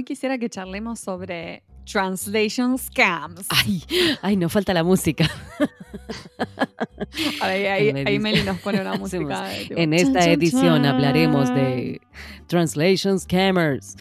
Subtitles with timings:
[0.00, 3.46] hoy quisiera que charlemos sobre translation scams.
[3.50, 3.82] Ay,
[4.22, 5.28] ay, nos falta la música.
[7.42, 9.46] Ahí, ahí, ahí Meli nos pone una música.
[9.68, 10.86] tipo, En esta chan, edición chan.
[10.86, 12.00] hablaremos de
[12.46, 13.94] translation scammers.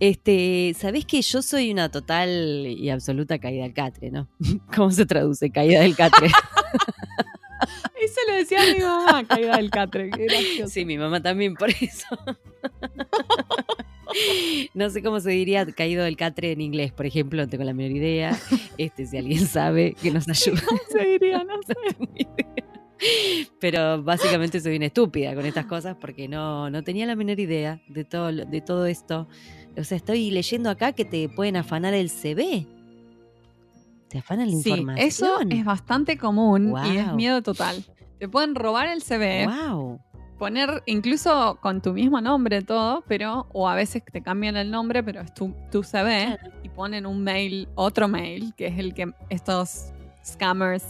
[0.00, 4.28] Este, sabés que yo soy una total y absoluta caída del catre, ¿no?
[4.74, 6.28] ¿Cómo se traduce caída del catre?
[8.28, 10.10] Le decía a mi mamá, caída del catre.
[10.68, 12.06] Sí, mi mamá también, por eso.
[14.74, 17.72] No sé cómo se diría caído del catre en inglés, por ejemplo, no tengo la
[17.74, 18.38] menor idea.
[18.78, 20.60] Este, si alguien sabe, que nos ayude.
[20.64, 21.42] ¿Cómo se diría?
[21.42, 21.74] No sé.
[23.58, 27.80] Pero básicamente soy una estúpida con estas cosas porque no, no tenía la menor idea
[27.88, 29.26] de todo, de todo esto.
[29.76, 32.66] O sea, estoy leyendo acá que te pueden afanar el CV.
[34.08, 35.08] Te afanan la Sí, información.
[35.08, 37.84] eso es bastante común y es miedo total.
[38.24, 40.00] Te pueden robar el CV, Wow.
[40.38, 45.02] poner incluso con tu mismo nombre todo, pero, o a veces te cambian el nombre,
[45.02, 49.12] pero es tu, tu CV y ponen un mail, otro mail, que es el que
[49.28, 49.92] estos
[50.24, 50.84] scammers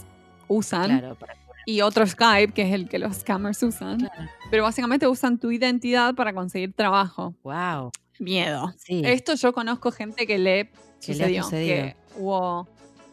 [0.47, 3.97] usan, Claro, para- y otro Skype, que es el que los scammers usan.
[3.99, 4.29] claro.
[4.49, 7.33] Pero básicamente usan tu identidad para conseguir trabajo.
[7.43, 7.91] Wow.
[8.17, 8.71] Miedo.
[8.77, 9.01] Sí.
[9.03, 10.69] Esto yo conozco gente que le
[11.05, 11.43] Que le ha sucedió.
[11.43, 11.75] sucedido.
[11.75, 12.67] Que hubo,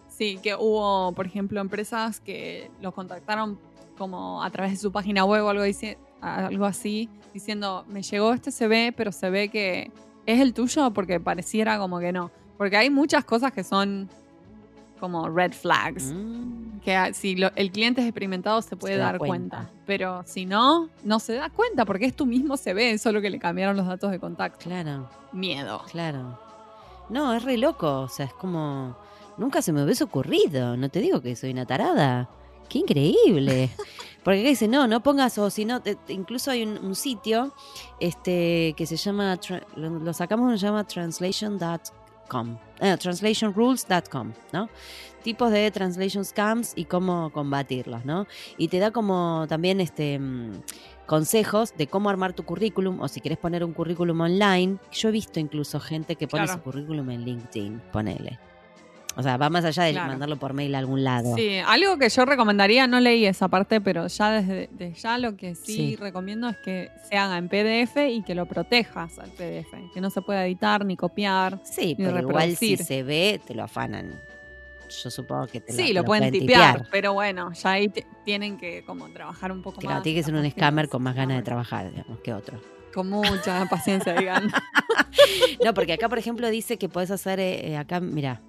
[0.08, 3.58] sí, que hubo, por ejemplo, empresas que los contactaron
[3.98, 8.32] como a través de su página web o algo, dice, algo así, diciendo, me llegó
[8.32, 9.90] este CV, pero se ve que
[10.26, 12.30] es el tuyo porque pareciera como que no.
[12.58, 14.08] Porque hay muchas cosas que son
[15.00, 16.12] como red flags.
[16.14, 19.56] Mm, Que si lo- el cliente es experimentado se puede Se da dar cuenta.
[19.58, 19.72] cuenta.
[19.86, 23.38] Pero si no, no se da cuenta porque es tu mismo CV, solo que le
[23.38, 24.58] cambiaron los datos de contacto.
[24.60, 25.82] claro, Miedo.
[25.90, 26.38] claro.
[27.08, 28.00] No, es re loco.
[28.02, 28.96] O sea, es como.
[29.36, 30.76] Nunca se me hubiese ocurrido.
[30.76, 32.28] No te digo que soy una tarada.
[32.72, 33.68] Qué increíble.
[34.24, 37.52] Porque acá dice, no, no pongas, o si no, incluso hay un, un sitio
[38.00, 39.38] este, que se llama,
[39.76, 44.68] lo, lo sacamos, se llama translation.com, eh, translationrules.com, ¿no?
[45.22, 48.26] Tipos de translation scams y cómo combatirlos, ¿no?
[48.56, 50.62] Y te da como también este mm,
[51.06, 54.78] consejos de cómo armar tu currículum o si quieres poner un currículum online.
[54.92, 56.58] Yo he visto incluso gente que pone Claro.
[56.58, 58.38] su currículum en LinkedIn, ponele.
[59.14, 60.08] O sea, va más allá de Claro.
[60.08, 61.34] mandarlo por mail a algún lado.
[61.36, 65.54] Sí, algo que yo recomendaría, no leí esa parte, pero ya desde, ya lo que
[65.54, 65.96] sí, Sí.
[65.96, 70.08] recomiendo es que se haga en PDF y que lo protejas al PDF, que no
[70.08, 71.60] se pueda editar ni copiar.
[71.64, 74.18] Sí, pero igual si se ve, te lo afanan.
[75.02, 76.88] Yo supongo que te Sí, te lo, pueden tipear, tipear.
[76.90, 80.02] pero bueno, ya ahí te- tienen que como trabajar un poco Claro, más.
[80.02, 82.60] tiene que ser un scammer con más ganas de trabajar, digamos, que otro.
[82.94, 84.50] Con mucha paciencia, digan.
[85.64, 88.40] No, porque acá, por ejemplo, dice que puedes hacer, eh, acá, mira,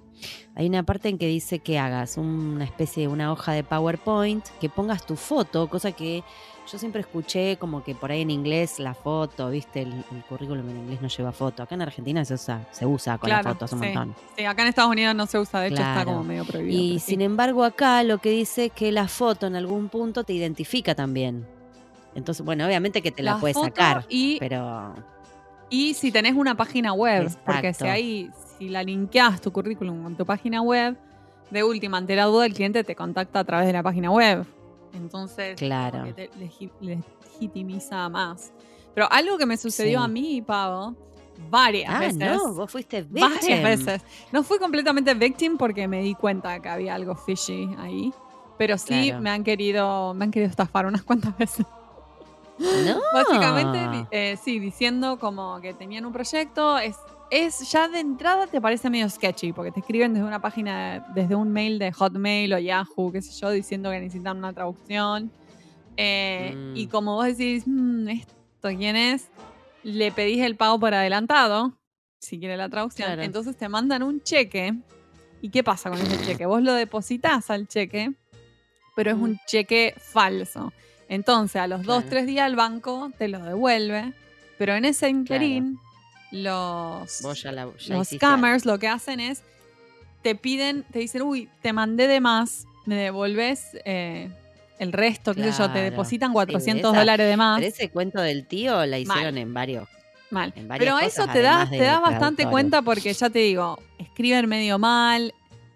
[0.56, 4.45] hay una parte en que dice que hagas una especie de una hoja de PowerPoint,
[4.59, 6.23] que pongas tu foto, cosa que
[6.72, 10.69] yo siempre escuché como que por ahí en inglés la foto, viste, el, el currículum
[10.69, 11.61] en inglés no lleva foto.
[11.63, 13.88] Acá en Argentina se usa, se usa con claro, la foto hace un sí.
[13.88, 14.16] montón.
[14.38, 16.81] Sí, acá en Estados Unidos no se usa, de hecho está como medio prohibido.
[16.81, 17.11] Y sí.
[17.11, 20.95] sin embargo acá lo que dice es que la foto en algún punto te identifica
[20.95, 21.45] también.
[22.16, 24.94] Entonces, bueno, obviamente que te la, La puedes sacar, y- pero
[25.69, 27.85] Y si tenés una página web, porque si Exacto.
[28.58, 30.97] Si la linkeás tu currículum con tu página web,
[31.52, 34.46] de última, ante la duda, el cliente te contacta a través de la página web.
[34.94, 36.14] Entonces, Claro.
[36.14, 38.52] te legi- legitimiza más.
[38.94, 40.06] Pero algo que me sucedió Sí.
[40.06, 40.96] a mí, Pavo,
[41.50, 42.18] varias ah, veces.
[42.18, 43.64] no, vos fuiste varias victim.
[43.64, 44.02] veces.
[44.31, 48.14] No fui completamente victim porque me di cuenta que había algo fishy ahí.
[48.58, 49.22] Pero sí Claro.
[49.22, 51.66] me han querido, me han querido estafar unas cuantas veces.
[52.59, 53.00] No.
[53.14, 56.96] Básicamente, eh, sí, diciendo como que tenían un proyecto, es,
[57.35, 61.35] es ya de entrada te parece medio sketchy, porque te escriben desde una página, desde
[61.35, 65.31] un mail de Hotmail o Yahoo, qué sé yo, diciendo que necesitan una traducción.
[65.97, 66.75] Eh, Mm.
[66.77, 69.27] Y como vos decís, "Mm, ¿esto quién es?
[69.83, 71.77] Le pedís el pago por adelantado,
[72.19, 73.07] si quiere la traducción.
[73.07, 73.22] Claro.
[73.23, 74.73] Entonces te mandan un cheque.
[75.41, 76.46] ¿Y qué pasa con ese cheque?
[76.46, 78.13] Vos lo depositas al cheque,
[78.96, 79.23] pero es Mm.
[79.23, 80.72] un cheque falso.
[81.09, 84.13] Entonces, a los dos, tres días el banco te lo devuelve,
[84.58, 85.78] pero en ese interín,
[86.34, 89.44] los, ya la ya los scammers lo que hacen es,
[90.22, 94.30] te piden, te dicen, uy, te mandé de más, me devolves eh,
[94.80, 95.82] el resto, qué sé yo, te Claro.
[95.91, 97.59] depositan Sí, 400 esa- dólares de más.
[97.59, 99.88] Pero ese cuento del tío la hicieron en varios.
[100.32, 100.52] Mal.
[100.56, 104.50] en Pero cosas, eso te das, te das bastante cuenta porque ya te digo, escriben
[104.50, 105.32] medio mal,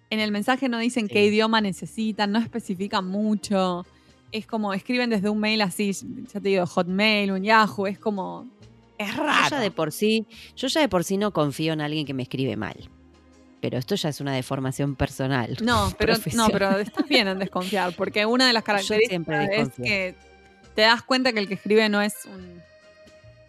[0.09, 3.86] en el mensaje no dicen qué idioma necesitan, no especifican mucho.
[4.31, 8.48] Es como escriben desde un mail así, ya te digo, Hotmail, un Yahoo, es como.
[8.97, 9.49] Es Yo raro.
[9.49, 12.23] ya de por sí, yo ya de por sí no confío en alguien que me
[12.23, 12.89] escribe mal.
[13.61, 15.57] Pero esto ya es una deformación personal.
[15.61, 20.15] No, pero, no, pero estás bien en desconfiar, porque una de las características es que
[20.75, 22.61] te das cuenta que el que escribe no es un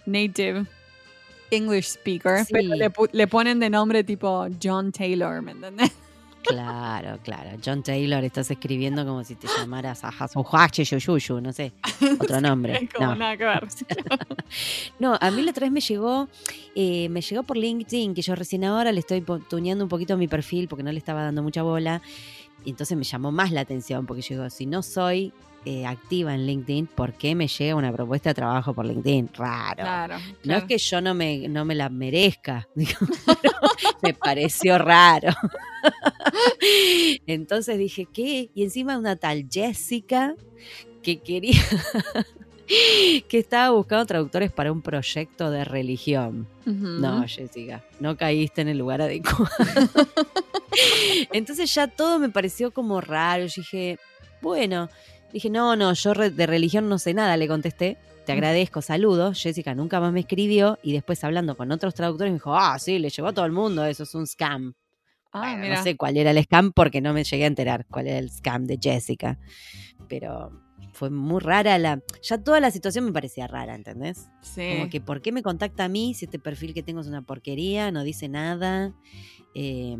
[0.06, 0.64] native
[1.50, 2.52] English speaker, Sí.
[2.52, 5.92] pero le, le ponen de nombre tipo John Taylor, ¿me entendés?
[6.42, 7.50] Claro, claro.
[7.64, 11.72] John Taylor, estás escribiendo como si te llamaras a Hasuhachi Yuyuyu, no sé,
[12.20, 12.88] otro nombre.
[12.94, 13.16] Como No.
[13.16, 13.68] nada que ver.
[14.98, 16.26] No, a mí la otra vez me llegó,
[16.74, 20.26] eh, me llegó por LinkedIn, que yo recién ahora le estoy tuneando un poquito mi
[20.26, 22.00] perfil porque no le estaba dando mucha bola.
[22.64, 25.32] Y entonces me llamó más la atención porque yo digo, si no soy
[25.64, 29.30] eh, activa en LinkedIn, ¿por qué me llega una propuesta de trabajo por LinkedIn?
[29.34, 29.82] Raro.
[29.82, 30.16] Claro.
[30.44, 32.68] No es que yo no me, no me la merezca,
[34.02, 35.32] me pareció raro.
[37.26, 38.50] Entonces dije, ¿qué?
[38.54, 40.36] Y encima una tal Jessica
[41.02, 41.60] que quería,
[43.28, 46.46] que estaba buscando traductores para un proyecto de religión.
[46.64, 49.48] No, Jessica, no caíste en el lugar adecuado.
[51.32, 53.46] Entonces ya todo me pareció como raro.
[53.46, 53.98] Yo dije,
[54.40, 54.88] bueno,
[55.32, 57.98] dije, no, no, yo de religión no sé nada, le contesté.
[58.26, 59.40] Te agradezco, saludos.
[59.42, 62.98] Jessica nunca más me escribió y después hablando con otros traductores me dijo, ah, sí,
[62.98, 64.74] le llegó a todo el mundo, eso es un scam.
[65.32, 68.06] Ah, Bueno, no sé cuál era el scam porque no me llegué a enterar cuál
[68.06, 69.38] era el scam de Jessica.
[70.08, 70.50] Pero
[70.92, 72.02] fue muy rara la...
[72.22, 74.28] Ya toda la situación me parecía rara, ¿entendés?
[74.42, 74.74] Sí.
[74.74, 77.22] Como que, ¿por qué me contacta a mí si este perfil que tengo es una
[77.22, 77.90] porquería?
[77.92, 78.94] No dice nada.
[79.54, 79.96] Eh,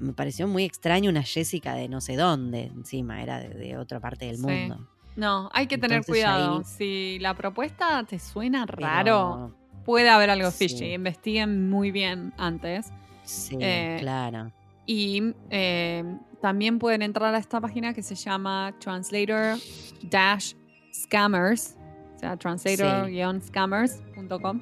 [0.00, 4.00] me pareció muy extraño una Jessica de no sé dónde, encima, era de, de otra
[4.00, 4.42] parte del Sí.
[4.46, 4.88] mundo.
[5.16, 6.58] No, hay que tener Entonces, cuidado.
[6.58, 9.54] ahí- Si la propuesta te suena Pero- raro,
[9.84, 10.68] puede haber algo Sí.
[10.68, 10.94] fishy.
[10.94, 12.90] Investiguen muy bien antes.
[13.24, 14.50] Sí, Eh, claro.
[14.86, 16.04] Y eh,
[16.40, 19.58] también pueden entrar a esta página que se llama Translator
[20.02, 20.54] Dash
[20.92, 21.76] Scammers,
[22.16, 24.60] o sea, translator-scammers.com.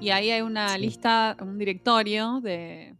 [0.00, 0.78] Y ahí hay una Sí.
[0.80, 2.94] lista, un directorio de,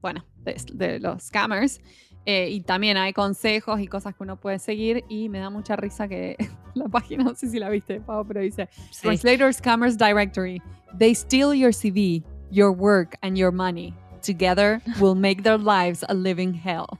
[0.00, 0.24] bueno,
[0.54, 0.56] de,
[0.86, 1.80] de los scammers.
[2.26, 5.04] eh, y también hay consejos y cosas que uno puede seguir.
[5.08, 6.36] Y me da mucha risa que
[6.74, 9.02] la página, no sé si la viste, Pau, pero dice Sí.
[9.02, 10.60] Translator Scammers Directory.
[10.98, 13.94] They steal your CV, your work, and your money.
[14.22, 16.98] Together will make their lives a living hell.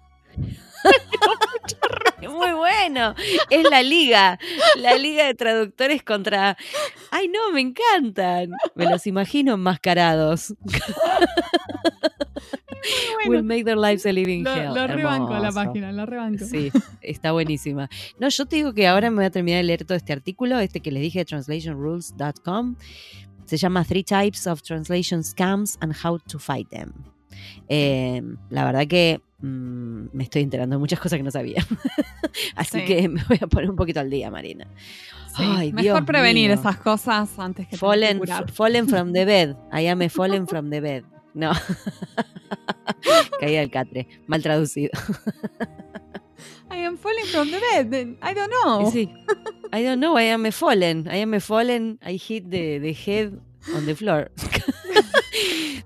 [2.28, 3.14] Muy bueno.
[3.50, 4.38] Es la liga.
[4.76, 6.56] La liga de traductores contra.
[7.10, 8.50] Ay, no, me encantan.
[8.75, 10.54] Me los imagino enmascarados.
[13.26, 14.75] Will make their lives a living Lo, hell.
[14.75, 16.44] lo rebanco la página, lo rebanco.
[16.44, 16.70] Sí,
[17.02, 17.90] está buenísima.
[18.19, 20.58] No, yo te digo que ahora me voy a terminar de leer todo este artículo,
[20.60, 22.76] este que les dije de translationrules.com.
[23.44, 26.92] Se llama Three Types of Translation Scams and How to Fight Them.
[27.69, 31.64] Eh, la verdad que mm, me estoy enterando de muchas cosas que no sabía.
[32.56, 32.85] Así Sí.
[32.87, 34.67] que me voy a poner un poquito al día, Marina.
[35.37, 36.58] Sí, Ay, Mejor Dios prevenir mío.
[36.58, 38.50] esas cosas antes que Fallen, curar.
[38.50, 39.56] fallen from the bed.
[39.73, 41.05] I am a fallen from the bed.
[41.35, 41.52] No.
[43.40, 44.08] Caída del catre.
[44.26, 44.90] Mal traducido.
[46.70, 48.17] I am falling from the bed.
[48.23, 48.90] I don't know.
[48.90, 49.08] Sí.
[49.73, 51.06] I don't know, I am a fallen.
[51.08, 51.99] I am a fallen.
[52.02, 53.38] I hit the, the head
[53.75, 54.31] on the floor.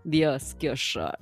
[0.04, 1.18] Dios, qué horror.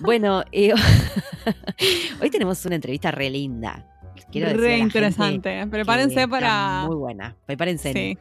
[0.00, 0.72] Bueno, eh,
[2.20, 3.86] hoy tenemos una entrevista re linda.
[4.30, 5.66] Quiero decirle a Re interesante.
[5.66, 6.84] Prepárense para.
[6.86, 7.36] Muy buena.
[7.46, 7.92] Prepárense.
[7.92, 8.18] Sí.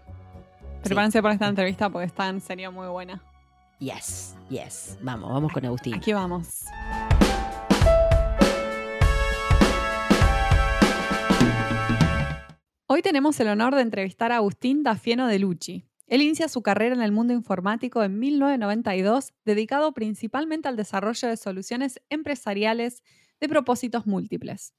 [0.84, 3.24] Prepárense para esta entrevista porque está en serio muy buena.
[3.80, 4.98] Yes, yes.
[5.02, 5.96] Vamos, vamos con Agustín.
[5.96, 6.66] Aquí vamos.
[12.88, 15.86] Hoy tenemos el honor de entrevistar a Agustín Dafieno de Lucci.
[16.08, 21.38] Él inicia su carrera en el mundo informático en 1992, dedicado principalmente al desarrollo de
[21.38, 23.02] soluciones empresariales
[23.40, 24.74] de propósitos múltiples.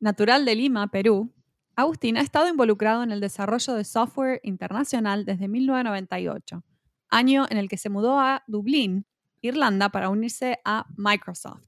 [0.00, 1.32] Natural de Lima, Perú,
[1.74, 6.64] Agustín ha estado involucrado en el desarrollo de software internacional desde 1998,
[7.08, 9.06] año en el que se mudó a Dublín,
[9.40, 11.64] Irlanda, para unirse a Microsoft.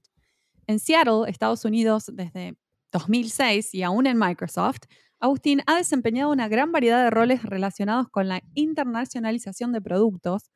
[0.67, 2.57] En Seattle, Estados Unidos, desde
[2.91, 4.81] 2006 y aún en Microsoft,
[5.21, 10.49] Agustín ha desempeñado una gran variedad de roles relacionados con la internacionalización de productos,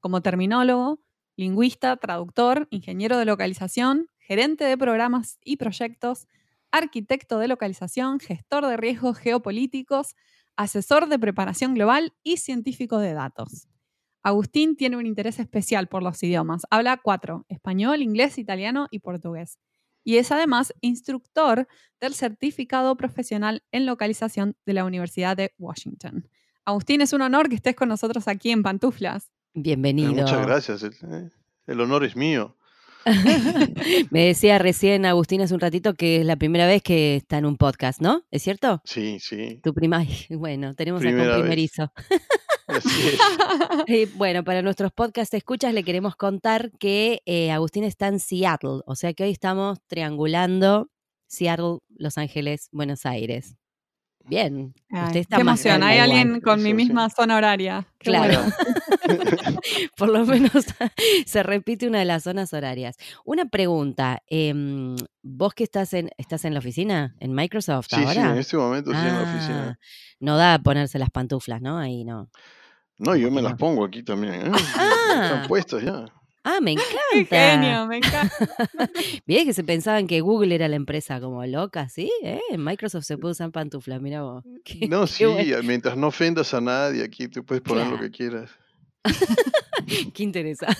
[0.00, 1.00] como terminólogo,
[1.36, 6.26] lingüista, traductor, ingeniero de localización, gerente de programas y proyectos,
[6.72, 10.16] arquitecto de localización, gestor de riesgos geopolíticos,
[10.56, 13.68] asesor de preparación global y científico de datos.
[14.24, 16.62] Agustín tiene un interés especial por los idiomas.
[16.70, 19.58] Habla cuatro, español, inglés, italiano y portugués.
[20.08, 21.68] Y es además instructor
[22.00, 26.30] del certificado profesional en localización de la Universidad de Washington.
[26.64, 29.26] Agustín, es un honor que estés con nosotros aquí en Pantuflas.
[29.26, 30.14] Eh, Bienvenido.
[30.14, 30.82] Muchas gracias.
[30.82, 31.28] El, eh,
[31.66, 32.56] el honor es mío.
[34.10, 37.44] Me decía recién Agustín hace un ratito que es la primera vez que está en
[37.44, 38.24] un podcast, ¿no?
[38.30, 38.80] ¿Es cierto?
[38.84, 39.60] Sí, sí.
[39.62, 41.42] Tu prima, bueno, tenemos acá Primera un vez.
[41.42, 41.92] primerizo.
[42.68, 43.18] Así es.
[44.16, 48.94] Bueno, para nuestros podcast escuchas le queremos contar que eh, Agustín está en Seattle, o
[48.94, 50.90] sea que hoy estamos triangulando
[51.26, 53.56] Seattle, Los Ángeles, Buenos Aires.
[54.24, 54.74] Bien.
[54.90, 56.10] Ay, Usted está qué más emoción, hay igual.
[56.10, 56.74] alguien con mi sí.
[56.74, 57.86] misma zona horaria.
[57.98, 58.40] Qué Claro.
[58.42, 58.52] bueno.
[59.96, 60.52] Por lo menos
[61.26, 62.96] se repite una de las zonas horarias.
[63.24, 64.22] Una pregunta.
[64.26, 67.14] em, ¿Vos que estás en, estás en la oficina?
[67.20, 68.32] ¿En Microsoft Sí, sí, ahora?
[68.32, 69.78] en este momento sí en la Ah, oficina.
[70.20, 71.78] no da a ponerse las pantuflas, ¿no?
[71.78, 72.28] Ahí no.
[72.98, 74.34] No, yo como me que las pongo aquí también.
[74.34, 74.38] ¿eh?
[74.46, 76.04] Están Ah, puestas ya.
[76.44, 76.74] ah, me
[77.12, 77.36] Qué encanta.
[77.52, 78.34] genio, me encanta.
[79.26, 82.10] Bien que se pensaban que Google era la empresa como loca, ¿sí?
[82.22, 82.40] ¿Eh?
[82.58, 84.44] Microsoft se puede usar pantuflas, mira vos.
[84.64, 85.62] Qué, No, qué sí, bueno.
[85.64, 88.50] mientras no ofendas a nadie, aquí te puedes poner lo que quieras.
[90.14, 90.76] Qué interesante.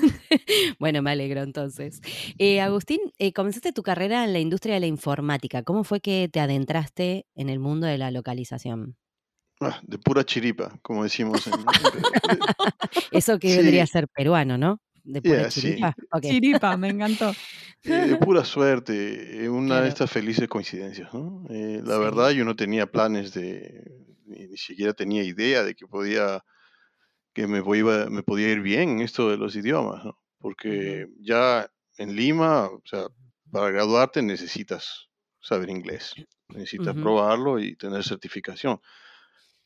[0.78, 2.00] Bueno, me alegro entonces.
[2.38, 5.62] Eh, Agustín, eh, comenzaste tu carrera en la industria de la informática.
[5.62, 8.96] ¿Cómo fue que te adentraste en el mundo de la localización?
[9.60, 11.64] Ah, de pura chiripa, como decimos en...
[13.10, 14.80] Eso que vendría a Sí, ser peruano, ¿no?
[15.04, 15.74] De pura yeah, sí.
[15.78, 15.94] chiripa.
[16.20, 17.34] Chiripa, me encantó.
[17.84, 21.44] Eh, de pura suerte, eh, una de estas felices coincidencias, ¿no?
[21.48, 22.02] Eh, la Sí.
[22.04, 26.44] verdad, yo no tenía planes de, ni, ni siquiera tenía idea de que podía,
[27.34, 30.18] que me, iba- me podía ir bien en esto de los idiomas, ¿no?
[30.38, 33.06] Porque ya en Lima, o sea,
[33.52, 35.08] para graduarte necesitas
[35.40, 36.14] saber inglés,
[36.48, 38.80] necesitas probarlo y tener certificación.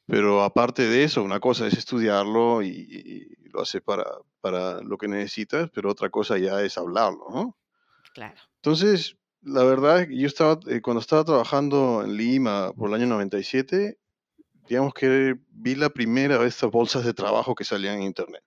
[0.06, 4.04] Pero aparte de eso, una cosa es estudiarlo y, y lo haces para,
[4.40, 7.56] para lo que necesitas, pero otra cosa ya es hablarlo, ¿no?
[8.12, 8.40] Claro.
[8.56, 13.98] Entonces, la verdad, yo estaba, eh, cuando estaba trabajando en Lima por el año 97,
[14.68, 18.44] digamos que vi la primera de estas bolsas de trabajo que salían en Internet.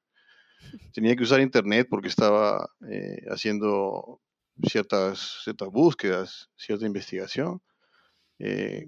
[0.94, 4.22] Tenía que usar Internet porque estaba eh, haciendo
[4.64, 7.62] ciertas, ciertas búsquedas, cierta investigación.
[8.38, 8.88] Eh,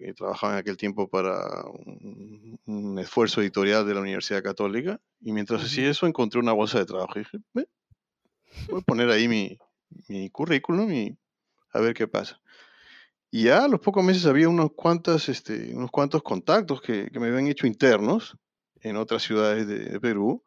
[0.00, 5.32] eh, trabajaba en aquel tiempo para un, un esfuerzo editorial de la Universidad Católica y
[5.32, 7.68] mientras hacía eso encontré una bolsa de trabajo y dije, "Ve,
[8.70, 9.58] voy a poner ahí mi,
[10.08, 11.18] mi currículum y
[11.72, 12.40] a ver qué pasa.
[13.30, 17.20] Y ya a los pocos meses había unos cuantos, este, unos cuantos contactos que, que
[17.20, 18.38] me habían hecho internos
[18.80, 20.42] en otras ciudades de, de Perú.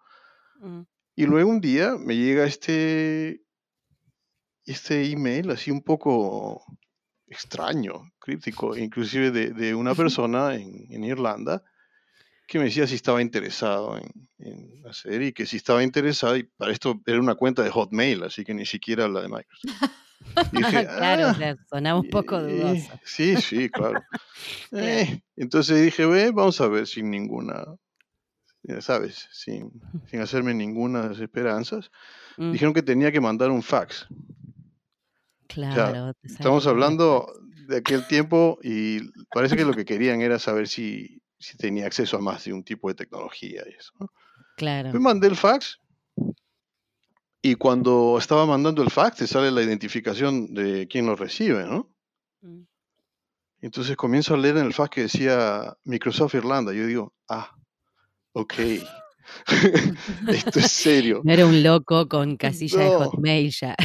[0.60, 0.82] mm,
[1.15, 3.44] Y luego un día me llega este,
[4.65, 6.63] este email así un poco
[7.29, 11.63] extraño, críptico, inclusive de, de una persona en, en Irlanda
[12.48, 14.09] que me decía si estaba interesado en,
[14.39, 18.24] en hacer y que si estaba interesado, y para esto era una cuenta de Hotmail,
[18.24, 19.91] así que ni siquiera la de Microsoft.
[20.51, 23.00] Dije, Claro, ah, sea, sonaba un poco eh, dudoso.
[23.03, 24.03] sí, sí, claro.
[24.71, 24.86] Claro.
[24.88, 27.63] Eh, entonces dije, ve, vamos a ver sin ninguna,
[28.63, 29.71] ya sabes, sin,
[30.09, 31.91] sin hacerme ninguna esperanzas.
[32.38, 34.07] Mm, Dijeron que tenía que mandar un fax.
[35.50, 37.32] O sea, claro, estamos hablando
[37.68, 39.00] de aquel tiempo y
[39.34, 42.63] parece que lo que querían era saber si, si tenía acceso a más de un
[42.63, 43.91] tipo de tecnología y eso.
[44.00, 44.06] ¿no?
[44.08, 44.12] Me
[44.56, 45.00] Claro.
[45.00, 45.79] mandé el fax
[47.41, 51.89] y cuando estaba mandando el fax te sale la identificación de quien lo recibe, ¿no?
[52.41, 52.63] Mm.
[53.62, 56.74] Entonces comienzo a leer en el fax que decía Microsoft Irlanda.
[56.74, 57.56] Yo digo, ah,
[58.34, 58.53] ok,
[60.27, 61.21] esto es serio.
[61.24, 63.75] No era un loco con casilla de No, Hotmail ya.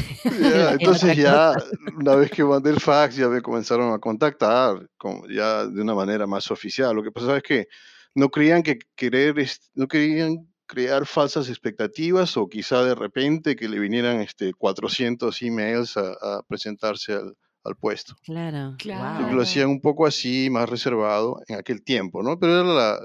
[0.40, 1.52] ya, entonces ya,
[1.98, 5.94] una vez que mandé el fax, ya me comenzaron a contactar, como ya de una
[5.94, 6.94] manera más oficial.
[6.94, 7.66] Lo que pasa es que
[8.14, 9.34] no creían que querer,
[9.74, 15.96] no querían crear falsas expectativas o quizá de repente que le vinieran este 400 emails
[15.96, 17.34] a, a presentarse al,
[17.64, 18.14] al puesto.
[18.24, 18.76] Claro.
[18.78, 18.94] Entonces lo
[19.28, 19.42] Claro.
[19.42, 22.38] hacían un poco así, más reservado en aquel tiempo, ¿no?
[22.38, 23.00] Pero era, la-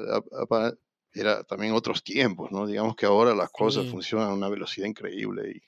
[0.50, 0.74] la-
[1.20, 2.66] era también otros tiempos, ¿no?
[2.68, 3.92] Digamos que ahora las cosas Sí.
[3.92, 5.62] funcionan a una velocidad increíble y,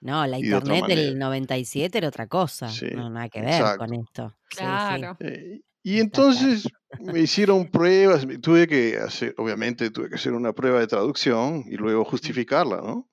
[0.00, 1.18] No, la y de internet del manera.
[1.18, 2.68] 97 era otra cosa.
[2.68, 3.94] Sí, No, nada que ver con exacto.
[3.94, 4.28] esto.
[4.50, 5.16] Sí, sí, Claro.
[5.20, 6.00] Eh, y claro.
[6.04, 6.68] entonces
[7.00, 11.64] me hicieron pruebas, me- tuve que hacer, obviamente tuve que hacer una prueba de traducción
[11.68, 13.08] y luego justificarla, ¿no?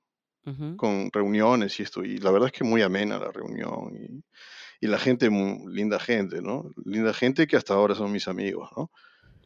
[0.45, 0.77] Ujú.
[0.77, 2.03] Con reuniones y esto.
[2.03, 4.23] Y la verdad es que muy amena la reunión y,
[4.81, 6.69] y la gente, mu- linda gente, ¿no?
[6.85, 8.91] Linda gente que hasta ahora son mis amigos, ¿no?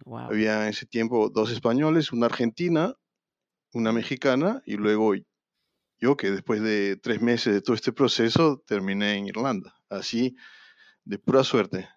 [0.06, 0.32] Wow.
[0.32, 2.94] Había en ese tiempo dos españoles, una argentina,
[3.74, 5.14] una mexicana y luego
[6.00, 10.36] yo que después de tres meses de todo este proceso terminé en Irlanda, así
[11.04, 11.88] de pura suerte.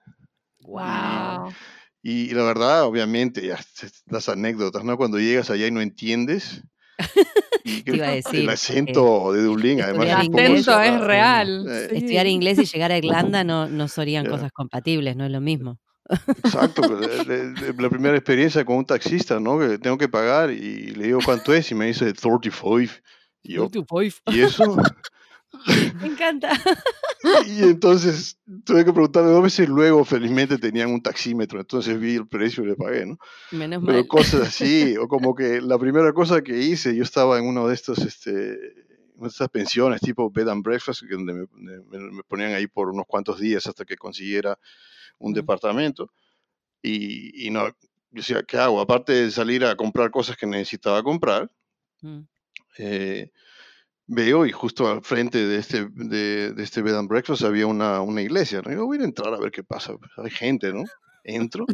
[0.61, 1.53] Wow.
[2.03, 3.59] Y, y la verdad, obviamente, ya,
[4.07, 4.97] las anécdotas, ¿no?
[4.97, 6.63] Cuando llegas allá y no entiendes,
[7.65, 10.71] y Te que iba a el decir, eh, acento de Dublín además estudiar es El
[10.71, 11.67] acento es real.
[11.69, 12.33] Eh, estudiar Sí.
[12.33, 15.79] inglés y llegar a Irlanda no, no serían cosas compatibles, no es lo mismo.
[16.09, 17.27] Exacto, pues,
[17.79, 19.59] la primera experiencia con un taxista, ¿no?
[19.59, 22.81] Que tengo que pagar y le digo cuánto es y me dice 35.
[23.45, 23.71] Y yo,
[24.27, 24.77] ¿y eso?
[26.01, 26.51] Me encanta.
[27.47, 32.27] Y entonces tuve que preguntarle dos veces, luego felizmente tenían un taxímetro, entonces vi el
[32.27, 33.17] precio y le pagué, ¿no?
[33.53, 34.09] Menos Pero mal.
[34.09, 37.75] cosas así, o como que la primera cosa que hice, yo estaba en uno de
[37.75, 38.59] estos, este,
[39.15, 42.89] una de estas pensiones tipo bed and breakfast, donde me, me- me ponían ahí por
[42.89, 44.59] unos cuantos días hasta que consiguiera
[45.23, 46.11] un departamento.
[46.83, 47.75] Y, y no, yo
[48.11, 48.81] decía, ¿qué hago?
[48.81, 51.51] Aparte de salir a comprar cosas que necesitaba comprar,
[52.03, 52.23] Mm.
[52.79, 53.31] eh,
[54.09, 58.01] veo y justo al frente de este, de, de este bed and breakfast había una,
[58.03, 58.61] una iglesia.
[58.61, 58.73] ¿no?
[58.73, 59.97] Yo voy a entrar a ver qué pasa.
[59.97, 60.83] Pues, hay gente, ¿no?
[61.25, 61.67] Entro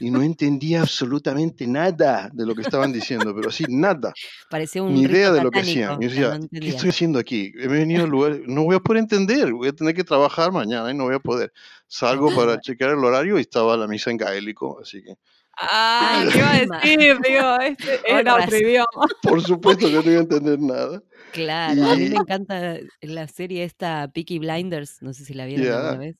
[0.00, 4.12] y no entendía absolutamente nada de lo que estaban diciendo, pero así nada,
[4.50, 6.00] Parecía un ni rito idea de lo que hacían.
[6.00, 7.52] Yo sea, no decía, ¿qué estoy haciendo aquí?
[7.58, 10.90] He venido al lugar, no voy a poder entender, voy a tener que trabajar mañana
[10.90, 11.52] y no voy a poder.
[11.86, 15.14] Salgo para checar el horario y estaba la misa en gaélico, así que
[15.56, 17.16] Ah, Ay, ¿qué iba a decir?
[17.22, 18.86] Digo, este era otro idioma.
[19.22, 21.02] por supuesto que no iba a entender nada.
[21.30, 25.46] Claro, a mí me Y encanta la serie esta Peaky Blinders, no sé si la
[25.46, 26.16] vieron alguna ya, vez,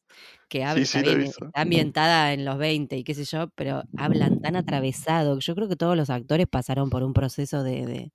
[0.55, 4.55] que habla, sí, está ambientada en los 20 y qué sé yo, pero hablan tan
[4.55, 5.41] atravesado.
[5.41, 8.13] Yo creo que todos los actores pasaron por un proceso de, de,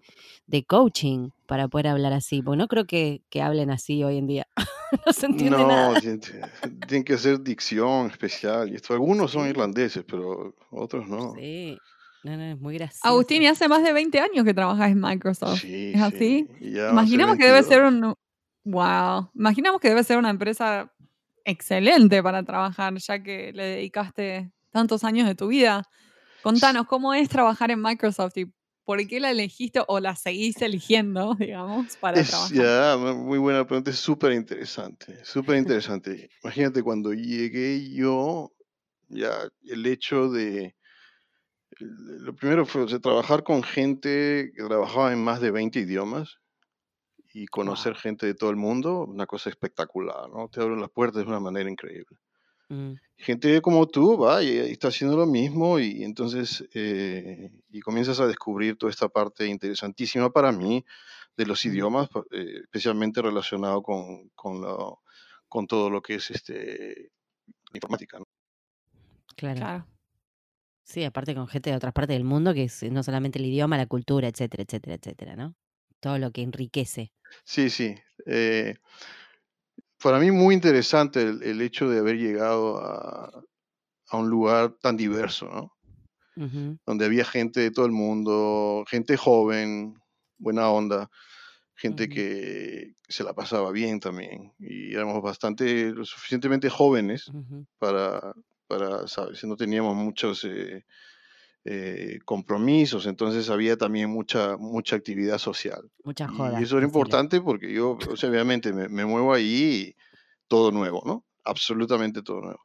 [0.48, 4.28] de coaching para poder hablar así, porque no creo que, que hablen así hoy en
[4.28, 4.48] día.
[5.06, 5.92] no se entiende nada.
[5.96, 6.22] No, tienen
[6.88, 8.70] tienen que hacer dicción especial.
[8.72, 11.34] Y esto, algunos son irlandeses, pero otros no.
[11.36, 11.78] sí.
[12.24, 13.44] No, no, es muy Agustín, gracioso.
[13.44, 15.60] y hace más de 20 años que trabajas en Microsoft.
[15.60, 16.48] Sí, ¿Es así?
[16.58, 16.78] sí.
[16.90, 18.14] Imaginamos que debe ser 22.
[18.66, 18.72] un...
[18.72, 19.30] Wow.
[19.36, 20.90] Imaginamos que debe ser una empresa
[21.50, 25.84] excelente para trabajar, ya que le dedicaste tantos años de tu vida.
[26.42, 28.48] Contanos, ¿cómo es trabajar en Microsoft y
[28.86, 32.50] por qué la elegiste o la seguís eligiendo, digamos, para Es trabajar?
[32.50, 36.30] ya, mu- muy buena pregunta, es súper interesante, súper interesante.
[36.44, 38.52] Imagínate cuando llegué yo,
[39.10, 40.76] ya el hecho de,
[41.80, 46.40] lo primero fue o sea, trabajar con gente que trabajaba en más de 20 idiomas
[47.34, 48.02] y conocer Wow.
[48.02, 50.50] gente de todo el mundo, una cosa espectacular, ¿no?
[50.50, 52.18] Te abren las puertas de una manera increíble.
[52.70, 57.82] Mm, Gente como tú va y, y está haciendo lo mismo y entonces eh, y
[57.82, 60.86] comienzas a descubrir toda esta parte interesantísima para mí
[61.36, 65.02] de los mm, idiomas, eh, especialmente relacionado con, con, lo-
[65.50, 67.12] con todo lo que es este,
[67.74, 68.20] informática.
[68.20, 68.26] ¿no?
[69.36, 69.56] claro.
[69.56, 69.86] Claro.
[70.84, 73.78] Sí, aparte con gente de otras partes del mundo, que es no solamente el idioma,
[73.78, 75.56] la cultura, etcétera, etcétera, etcétera, ¿no?
[76.02, 77.12] Todo lo que enriquece.
[77.44, 77.96] Sí, sí.
[78.26, 78.76] eh,
[80.02, 83.44] para mí muy interesante el, el hecho de haber llegado a,
[84.10, 85.74] a un lugar tan diverso, ¿no?
[86.86, 90.00] Donde había gente de todo el mundo, gente joven,
[90.38, 91.10] buena onda,
[91.76, 94.54] gente que se la pasaba bien también.
[94.58, 97.30] Y éramos bastante, lo suficientemente jóvenes
[97.78, 98.34] para,
[98.68, 99.44] para ¿sabes?
[99.44, 100.86] No teníamos muchos eh,
[101.66, 105.92] eh, compromisos, entonces había también mucha, mucha actividad social.
[106.04, 109.90] Mucha Y joda, eso era importante porque yo, o sea, obviamente, me, me muevo ahí
[109.90, 109.96] y
[110.48, 111.26] todo nuevo, ¿no?
[111.44, 112.62] Absolutamente todo nuevo.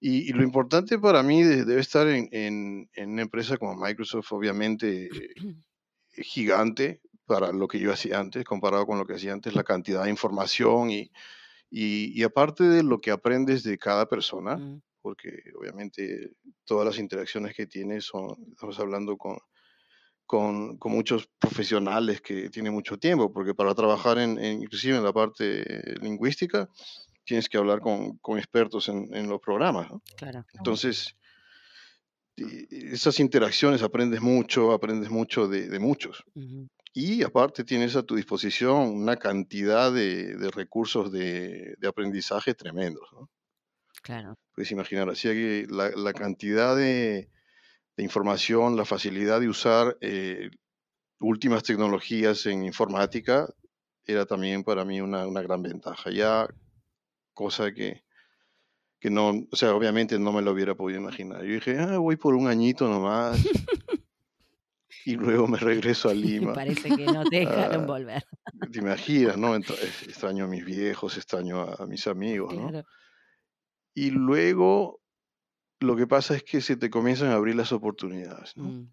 [0.00, 3.76] Y, y lo importante para mí de- debe estar en, en- en una empresa como
[3.76, 5.34] Microsoft, obviamente eh,
[6.10, 10.04] gigante para lo que yo hacía antes, comparado con lo que hacía antes, la cantidad
[10.04, 11.10] de información y,
[11.70, 16.32] y, y aparte de lo que aprendes de cada persona, Mm, porque obviamente
[16.64, 19.38] todas las interacciones que tienes son, estamos hablando con,
[20.26, 25.04] con, con muchos profesionales que tienen mucho tiempo, porque para trabajar en, en- inclusive en
[25.04, 25.64] la parte
[26.00, 26.68] lingüística,
[27.22, 30.02] tienes que hablar con, con expertos en, en los programas, ¿no?
[30.16, 30.44] Claro.
[30.54, 31.14] Entonces,
[32.36, 36.24] esas interacciones aprendes mucho, aprendes mucho de, de muchos.
[36.92, 43.08] Y aparte tienes a tu disposición una cantidad de, de recursos de, de aprendizaje tremendos,
[43.12, 43.30] ¿no?
[44.02, 44.34] Claro.
[44.56, 47.28] Puedes imaginar, así que la, la cantidad de,
[47.96, 50.50] de información, la facilidad de usar eh,
[51.20, 53.46] últimas tecnologías en informática
[54.06, 56.10] era también para mí una, una gran ventaja.
[56.10, 56.48] Ya,
[57.34, 58.02] cosa que,
[58.98, 61.44] que no, o sea, obviamente no me lo hubiera podido imaginar.
[61.44, 63.38] Yo dije, ah, voy por un añito nomás
[65.04, 66.54] y luego me regreso a Lima.
[66.54, 68.24] Parece que no te dejaron Ah, volver.
[68.72, 69.54] te imaginas, ¿no?
[69.54, 72.70] Extraño a mis viejos, extraño a, a mis amigos, ¿no?
[72.70, 72.88] Claro.
[73.96, 75.00] Y luego
[75.80, 78.64] lo que pasa es que se te comienzan a abrir las oportunidades, ¿no?
[78.64, 78.92] Mm,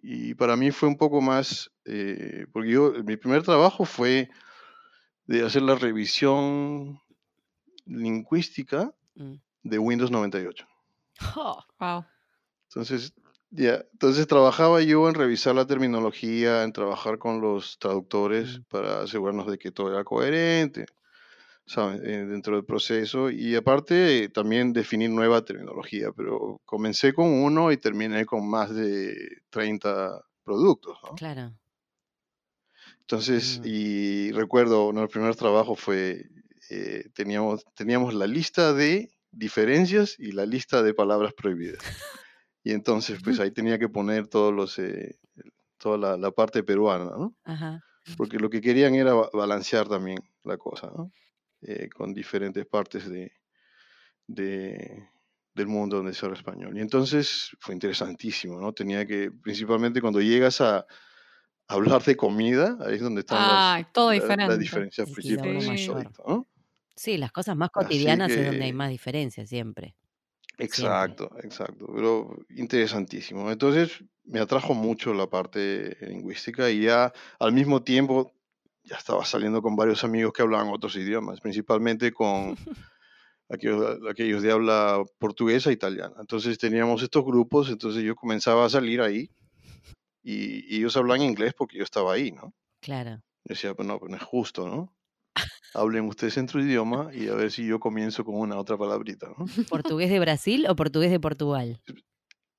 [0.00, 4.30] Y para mí fue un poco más, eh, porque yo, mi primer trabajo fue
[5.26, 7.00] de hacer la revisión
[7.84, 9.34] lingüística mm.
[9.64, 10.64] de Windows 98.
[11.34, 12.04] Jo, Wow.
[12.68, 13.12] Entonces,
[13.50, 19.00] ya, entonces trabajaba yo en revisar la terminología, en trabajar con los traductores mm, para
[19.00, 20.86] asegurarnos de que todo era coherente,
[21.68, 22.00] ¿sabes?
[22.02, 27.70] Eh, dentro del proceso y aparte eh, también definir nueva terminología, pero comencé con uno
[27.72, 29.14] y terminé con más de
[29.50, 31.14] 30 productos, ¿no?
[31.14, 31.54] Claro.
[33.00, 36.24] Entonces, Mm, y recuerdo, uno de los primeros trabajos fue,
[36.70, 41.82] eh, teníamos, teníamos la lista de diferencias y la lista de palabras prohibidas.
[42.64, 45.16] Y entonces, pues ahí tenía que poner todos los, eh,
[45.78, 47.36] toda la, la parte peruana, ¿no?
[47.44, 47.82] Ajá.
[48.16, 51.12] Porque lo que querían era ba- balancear también la cosa, ¿no?
[51.62, 53.32] Eh, con diferentes partes de,
[54.26, 55.08] de,
[55.54, 56.76] del mundo donde se habla español.
[56.76, 58.72] Y entonces fue interesantísimo, ¿no?
[58.72, 60.86] Tenía que, principalmente cuando llegas a
[61.68, 64.58] hablar de comida, ahí es donde están Ah, las, todo la- las diferente.
[64.58, 65.64] diferencias principales.
[65.66, 65.92] Sí.
[66.96, 69.96] Sí, las cosas más cotidianas es donde hay que- más diferencias siempre.
[70.58, 73.50] Exacto, exacto, pero interesantísimo.
[73.50, 78.32] Entonces me atrajo mucho la parte lingüística y ya al mismo tiempo
[78.88, 82.56] ya estaba saliendo con varios amigos que hablaban otros idiomas, principalmente con
[83.48, 86.14] aquellos, aquellos de habla portuguesa e italiana.
[86.20, 89.30] Entonces teníamos estos grupos, entonces yo comenzaba a salir ahí
[90.22, 92.54] y, y ellos hablan inglés porque yo estaba ahí, ¿no?
[92.80, 93.20] Claro.
[93.44, 94.94] Yo decía, pues no, pues no es justo, ¿no?
[95.74, 99.28] Hablen ustedes en tu idioma y a ver si yo comienzo con una otra palabrita,
[99.36, 99.46] ¿no?
[99.68, 101.80] ¿Portugués de Brasil o portugués de Portugal?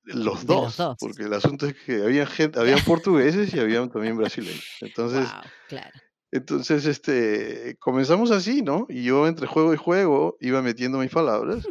[0.04, 0.96] Los De los dos, dos.
[0.98, 4.64] porque el asunto es que había gente, había portugueses y había también brasileños.
[4.80, 6.00] Entonces, wow, claro.
[6.32, 8.86] Entonces este, comenzamos así, ¿no?
[8.88, 11.66] Y yo entre juego y juego iba metiendo mis palabras.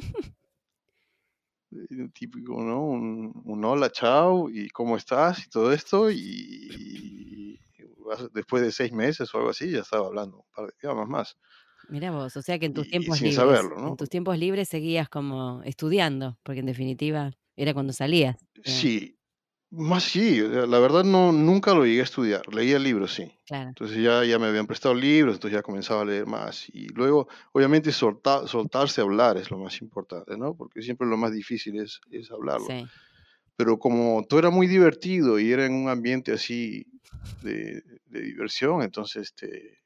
[2.16, 2.84] Típico, ¿no?
[2.84, 6.10] Un, un hola, chao, y cómo estás, y todo esto.
[6.10, 7.60] Y,
[8.06, 11.08] vas- después de seis meses o algo así, ya estaba hablando un par de idiomas
[11.08, 11.38] más.
[11.88, 13.88] Mira vos, o sea que en tus Y- y tiempos sin libres, saberlo, ¿no?
[13.90, 18.38] en tus tiempos libres seguías como estudiando, porque en definitiva era cuando salías.
[18.56, 18.82] digamos.
[18.82, 19.19] Sí,
[19.72, 23.32] más sí, o sea, la verdad no, nunca lo llegué a estudiar, leía libros, sí.
[23.46, 26.68] Claro, Entonces ya, ya me habían prestado libros, entonces ya comenzaba a leer más.
[26.70, 30.56] Y luego, obviamente, solta- soltarse a hablar es lo más importante, ¿no?
[30.56, 32.76] Porque siempre lo más difícil es, es hablarlo.
[32.76, 32.92] sí.
[33.58, 36.86] Pero como todo era muy divertido y era en un ambiente así
[37.42, 39.80] de, de diversión, entonces te,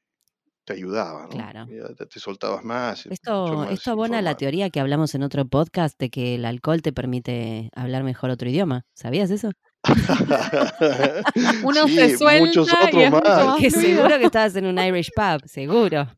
[0.64, 1.50] te ayudaba, ¿no?
[1.52, 1.64] Claro.
[1.64, 3.08] Ya te, te soltabas más.
[3.08, 4.34] Esto, más esto abona la informal.
[4.34, 8.48] teoría que hablamos en otro podcast de que el alcohol te permite hablar mejor otro
[8.48, 8.82] idioma.
[8.94, 9.50] ¿Sabías eso?
[11.62, 13.56] Uno Sí, se suelta muchos y otros es más.
[13.60, 16.08] Que seguro que estabas en un Irish pub, seguro.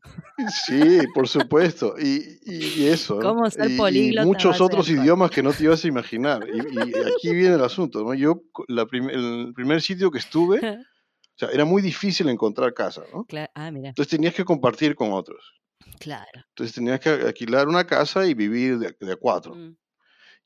[0.65, 1.95] Sí, por supuesto.
[1.99, 3.15] Y, y- y eso.
[3.15, 3.21] ¿no?
[3.29, 6.45] ¿Cómo ser Y- muchos otros idiomas que no te ibas a imaginar.
[6.47, 8.03] Y, y aquí viene el asunto.
[8.03, 8.13] ¿no?
[8.13, 12.73] Yo, co- la prim- el primer sitio que estuve, o sea, era muy difícil encontrar
[12.73, 13.25] casa, ¿no?
[13.55, 15.53] Ah, mira, Entonces tenías que compartir con otros.
[15.99, 16.25] claro.
[16.49, 19.55] Entonces tenías que alquilar una casa y vivir de, de a cuatro.
[19.55, 19.75] Mm,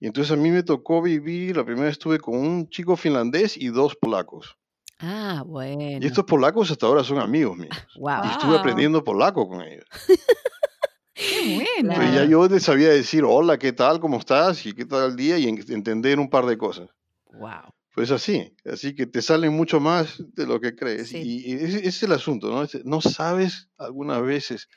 [0.02, 3.56] Y entonces a mí me tocó vivir, la primera vez estuve con un chico finlandés
[3.56, 4.58] y dos polacos.
[5.00, 6.06] Ah, Y bueno.
[6.06, 7.70] estos polacos hasta ahora son amigos míos.
[8.00, 8.22] Wow.
[8.26, 9.86] Y estuve aprendiendo polaco con ellos.
[11.14, 11.94] Qué bueno.
[11.94, 14.00] Entonces ya yo les sabía decir hola, ¿qué tal?
[14.00, 14.66] ¿Cómo estás?
[14.66, 16.90] Y qué tal el día y en- entender un par de cosas.
[17.34, 17.72] Wow.
[17.94, 21.10] Pues así, así que te salen mucho más de lo que crees.
[21.10, 21.18] Sí.
[21.18, 22.66] Y, y ese, ese es el asunto, ¿no?
[22.86, 24.68] No sabes algunas veces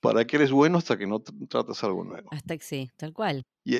[0.00, 2.28] para qué eres bueno hasta que no tr- tratas algo nuevo.
[2.32, 3.44] Hasta que sí, tal cual.
[3.64, 3.76] Y,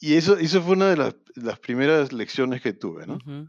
[0.00, 3.14] y eso, eso fue una de las, las primeras lecciones que tuve, ¿no?
[3.14, 3.48] Ujú.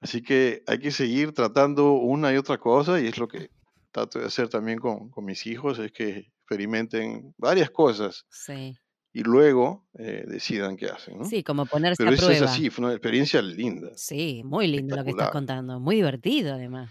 [0.00, 3.50] Así que hay que seguir tratando una y otra cosa y es lo que
[3.90, 8.76] trato de hacer también con, con mis hijos, es que experimenten varias cosas Sí.
[9.12, 11.24] y luego eh, decidan qué hacen, ¿no?
[11.24, 12.52] Sí, como ponerse Pero a eso es prueba.
[12.52, 13.90] así, fue una experiencia linda.
[13.96, 15.80] Sí, muy lindo lo que estás contando.
[15.80, 16.90] Muy divertido, además.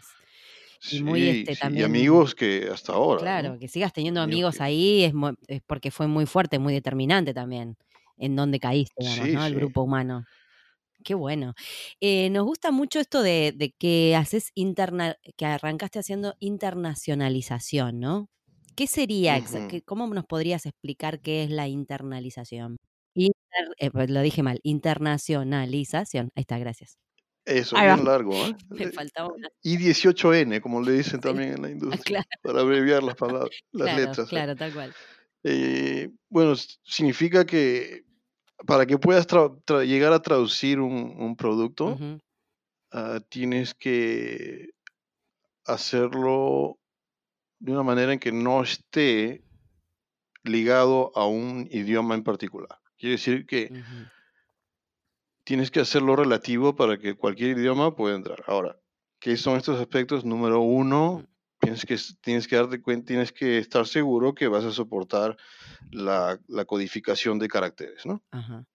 [0.81, 3.21] Y Sí, muy, este, sí, y también- amigos que hasta ahora.
[3.21, 3.59] Claro, ¿no?
[3.59, 5.13] que sigas teniendo Amigos amigos que- ahí es,
[5.47, 7.77] es porque fue muy fuerte, muy determinante también
[8.17, 9.45] en dónde caíste, digamos, Sí, ¿no?
[9.45, 9.57] El sí.
[9.59, 10.25] grupo humano.
[11.03, 11.53] Qué bueno.
[12.01, 18.29] Eh, nos gusta mucho esto de, de que haces interna, que arrancaste haciendo internacionalización, ¿no?
[18.75, 19.39] ¿Qué sería?
[19.69, 22.77] qué- ¿Cómo nos podrías explicar qué es la internalización?
[23.15, 26.29] Inter- eh, pues lo dije mal, internacionalización.
[26.35, 26.97] Ahí está, gracias.
[27.45, 28.55] Eso, bien largo, ¿eh?
[28.69, 29.49] Me faltaba una.
[29.61, 32.25] Y 18N, como le dicen también en la industria, claro.
[32.41, 34.27] para abreviar las palabras, las Claro, letras.
[34.27, 34.29] ¿eh?
[34.29, 34.95] claro, tal cual.
[35.43, 38.04] Eh, bueno, significa que
[38.65, 39.27] para que puedas
[39.85, 41.97] llegar a traducir un, un producto,
[42.91, 44.69] ah, tienes que
[45.65, 46.77] hacerlo
[47.59, 49.43] de una manera en que no esté
[50.43, 52.79] ligado a un idioma en particular.
[52.97, 53.71] Quiere decir que
[55.43, 58.43] tienes que hacerlo relativo para que cualquier idioma pueda entrar.
[58.47, 58.79] Ahora,
[59.19, 60.25] ¿qué son estos aspectos?
[60.25, 61.27] Número uno.
[61.65, 65.35] Tienes que, tienes que darte cuenta, tienes que estar seguro que vas a soportar
[65.91, 68.23] la, la codificación de caracteres, ¿no?
[68.31, 68.65] Ajá.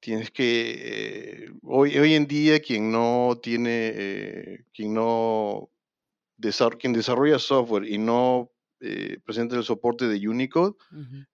[0.00, 5.68] Tienes que, eh, hoy, hoy en día, quien no tiene, eh, quien no,
[6.38, 10.74] desar- quien desarrolla software y no eh, presenta el soporte de Unicode,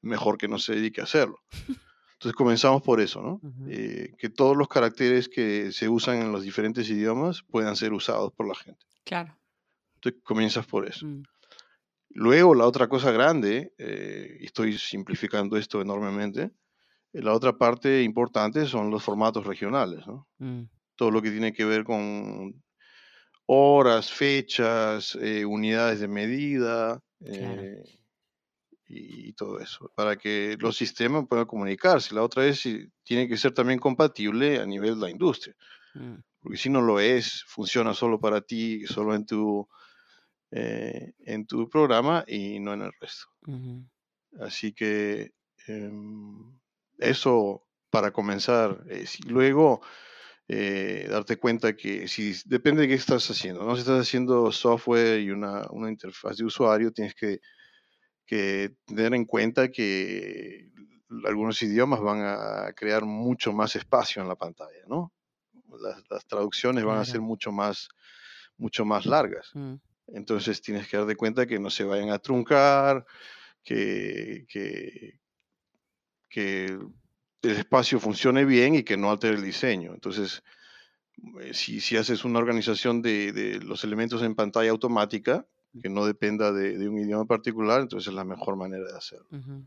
[0.03, 1.39] mejor que no se dedique a hacerlo.
[2.15, 3.41] Entonces comenzamos por eso, ¿no?
[3.69, 8.33] Eh, que todos los caracteres que se usan en los diferentes idiomas puedan ser usados
[8.33, 8.85] por la gente.
[9.05, 9.37] Claro.
[10.07, 11.07] Entonces comienzas por eso.
[11.07, 11.23] mm,
[12.11, 16.53] Luego, la otra cosa grande, eh, y estoy simplificando esto enormemente,
[17.13, 20.29] eh, la otra parte importante son los formatos regionales, ¿no?
[20.39, 20.63] mm,
[20.95, 22.63] Todo lo que tiene que ver con
[23.47, 27.63] horas, fechas, eh, unidades de medida, Claro.
[27.63, 27.83] eh,
[28.89, 32.15] y, todo eso, para que los sistemas puedan comunicarse.
[32.15, 35.57] La otra es, si tiene que ser también compatible a nivel de la industria,
[35.95, 39.69] Mm, porque si no lo es, funciona solo para ti, solo en tu,
[40.59, 43.27] eh, en tu programa y no en el resto.
[43.47, 43.85] ujú.
[44.41, 45.33] Así que
[45.67, 46.59] em,
[46.99, 48.85] eso para comenzar.
[48.91, 49.81] eh, si luego
[50.49, 53.75] eh, darte cuenta que si depende de qué estás haciendo, ¿no?
[53.75, 57.41] Si estás haciendo software y una, una interfaz de usuario, tienes que,
[58.27, 60.71] que tener en cuenta que
[61.25, 65.13] algunos idiomas van a crear mucho más espacio en la pantalla, ¿no?
[65.81, 67.89] Las, las traducciones van a ser mucho más,
[68.57, 69.51] mucho más largas.
[69.55, 69.75] Mm,
[70.09, 73.05] Entonces tienes que darte cuenta que no se vayan a truncar,
[73.65, 75.19] que, que,
[76.29, 79.93] que el espacio funcione bien y que no altere el diseño.
[79.95, 80.43] Entonces,
[81.41, 85.47] eh, si, si haces una organización de, de los elementos en pantalla automática,
[85.83, 89.27] que no dependa de, de un idioma particular, entonces es la mejor manera de hacerlo.
[89.31, 89.67] ujú.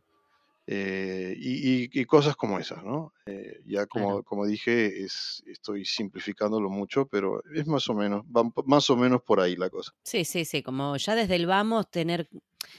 [0.67, 3.11] Eh, y, y- y cosas como esas, ¿no?
[3.25, 4.23] Eh, ya como, Claro.
[4.23, 9.21] como dije, es, estoy simplificándolo mucho, pero es más o menos, va más o menos
[9.23, 9.93] por ahí la cosa.
[10.03, 12.29] Sí, sí, sí, como ya desde el vamos tener,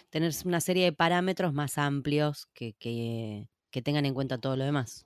[0.09, 4.65] tener una serie de parámetros más amplios que, que, que tengan en cuenta todo lo
[4.65, 5.05] demás,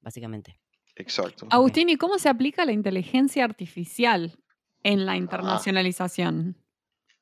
[0.00, 0.58] básicamente.
[0.96, 1.46] Exacto.
[1.50, 4.36] Agustín, ¿y cómo se aplica la inteligencia artificial
[4.82, 5.04] en Ah.
[5.04, 6.56] la internacionalización?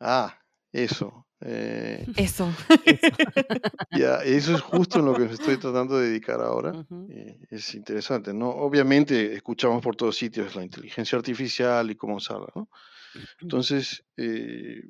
[0.01, 0.39] Ah,
[0.73, 1.26] eso.
[1.41, 2.51] Eh, Eso.
[3.91, 6.87] ya, eso es justo en lo que me estoy tratando de dedicar ahora.
[7.11, 8.49] Eh, es interesante, ¿no?
[8.49, 12.69] Obviamente escuchamos por todos sitios la inteligencia artificial y cómo usarla, ¿no?
[13.41, 14.83] Entonces, eh,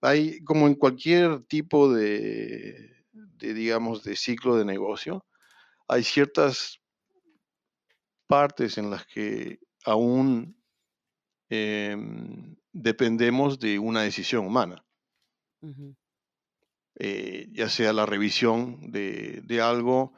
[0.00, 5.24] hay, como en cualquier tipo de, de, digamos, de ciclo de negocio,
[5.88, 6.80] hay ciertas
[8.26, 10.56] partes en las que aún
[11.48, 14.84] em, dependemos de una decisión humana,
[15.64, 15.94] ujú,
[16.96, 20.12] eh, ya sea la revisión de, de algo,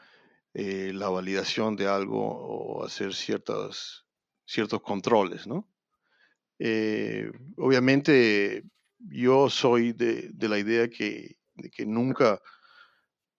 [0.55, 4.07] eh, la validación de algo o hacer ciertas,
[4.47, 5.69] ciertos controles, ¿no?
[6.61, 8.65] Eh, obviamente
[8.99, 12.41] yo soy de, de la idea que, de que nunca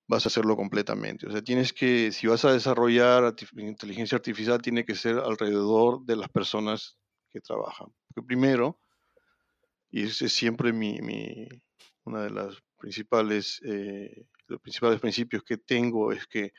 [0.08, 1.28] vas a hacerlo completamente.
[1.28, 6.16] O sea, tienes que, si vas a desarrollar inteligencia artificial, tiene que ser alrededor de
[6.16, 6.98] las personas
[7.32, 7.88] que trabajan.
[8.08, 8.80] Porque primero,
[9.92, 11.48] y ese es siempre mi, mi-
[12.08, 16.54] una de las principales, eh, los principales principios que tengo es que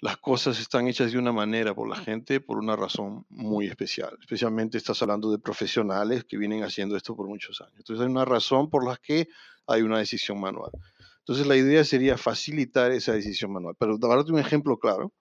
[0.00, 4.16] las cosas están hechas de una manera por la gente por una razón muy especial.
[4.20, 7.74] Especialmente estás hablando de profesionales que vienen haciendo esto por muchos años.
[7.78, 9.28] Entonces hay una razón por la que
[9.66, 10.70] hay una decisión manual.
[11.18, 13.74] Entonces la idea sería facilitar esa decisión manual.
[13.78, 15.12] Pero darte un ejemplo claro,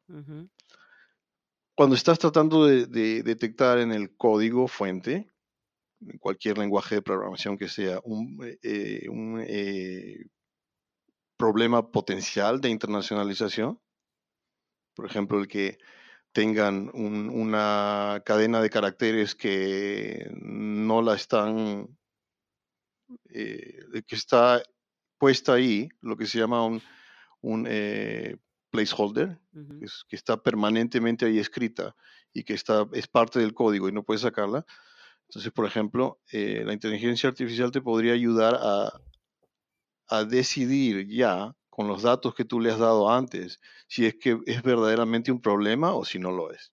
[1.73, 5.36] cuando estás tratando de, de detectar en el código fuente, en
[6.19, 10.25] cualquier lenguaje de programación que sea, un, eh, eh, un, eh,
[11.37, 13.79] problema potencial de internacionalización,
[14.95, 15.77] por ejemplo, el que
[16.31, 21.97] tengan un- una cadena de caracteres que no la están,
[23.29, 24.61] eh, que está
[25.17, 26.81] puesta ahí, lo que se llama un,
[27.41, 28.37] un, eh,
[28.69, 29.79] placeholder, ujú.
[29.79, 31.95] que, es- que está permanentemente ahí escrita
[32.33, 34.65] y que está, es parte del código y no puedes sacarla.
[35.29, 38.91] Entonces, por ejemplo, eh, la inteligencia artificial te podría ayudar a,
[40.07, 44.39] a decidir ya con los datos que tú le has dado antes si es que
[44.45, 46.71] es verdaderamente un problema o si no lo es.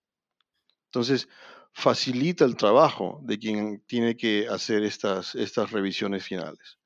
[0.87, 1.29] Entonces,
[1.73, 6.79] facilita el trabajo de quien tiene que hacer estas, estas revisiones finales.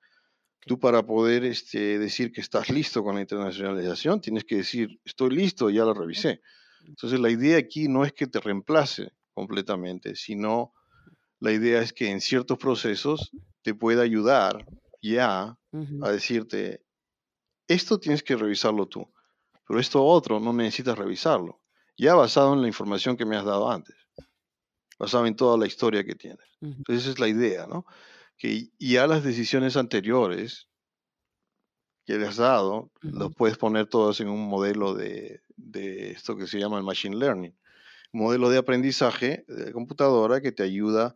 [0.66, 5.30] Tú para poder este, decir que estás listo con la internacionalización, tienes que decir, estoy
[5.30, 6.40] listo, ya lo revisé.
[6.86, 10.72] Entonces, la idea aquí no es que te reemplace completamente, sino
[11.40, 14.66] la idea es que en ciertos procesos te pueda ayudar
[15.02, 15.56] ya
[16.00, 16.84] a decirte,
[17.68, 19.12] esto tienes que revisarlo tú,
[19.66, 21.60] pero esto otro no necesitas revisarlo,
[21.96, 23.96] ya basado en la información que me has dado antes,
[24.98, 26.46] basado en toda la historia que tienes.
[26.60, 27.84] Entonces esa es la idea, ¿no?
[28.36, 30.68] Que ya las decisiones anteriores
[32.06, 33.34] que le has dado, los Ujú.
[33.34, 37.56] puedes poner todas en un modelo de, de esto que se llama el Machine Learning,
[38.12, 41.14] modelo de aprendizaje de computadora que te ayuda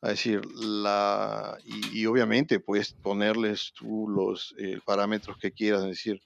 [0.00, 5.88] a decir, la, y, y obviamente puedes ponerles tú los eh, parámetros que quieras, es
[5.90, 6.20] decir,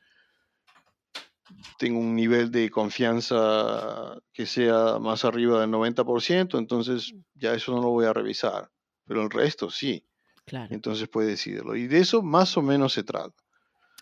[1.79, 7.83] tengo un nivel de confianza que sea más arriba del 90%, entonces ya eso no
[7.83, 8.70] lo voy a revisar,
[9.05, 10.05] pero el resto sí,
[10.44, 11.76] Claro, entonces puedes decidirlo.
[11.76, 13.35] Y de eso más o menos se trata.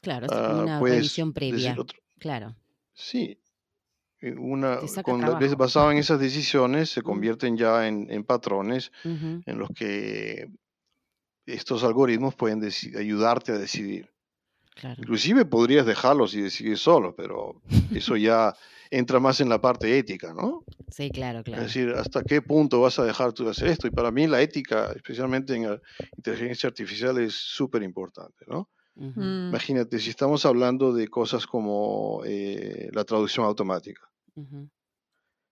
[0.03, 1.77] claro, es como Ah, una revisión decir previa.
[2.19, 2.55] Claro,
[2.93, 3.41] Sí,
[4.33, 5.21] una, te saca con
[5.59, 10.49] basado en esas decisiones se convierten ya en, en patrones en los que
[11.47, 12.63] estos algoritmos pueden
[12.97, 14.11] ayudarte a decidir.
[14.75, 14.97] Claro.
[15.01, 17.63] Inclusive podrías dejarlos y decidir solo, pero
[17.95, 18.55] eso ya
[18.91, 20.65] entra más en la parte ética, ¿no?
[20.89, 21.63] Sí, claro, Es claro.
[21.63, 23.87] decir, hasta qué punto vas a dejar tú de hacer esto.
[23.87, 25.81] Y para mí la ética, especialmente en la
[26.17, 28.69] inteligencia artificial, es súper importante, ¿no?
[28.97, 34.09] Mm, Imagínate, si estamos hablando de cosas como eh, la traducción automática,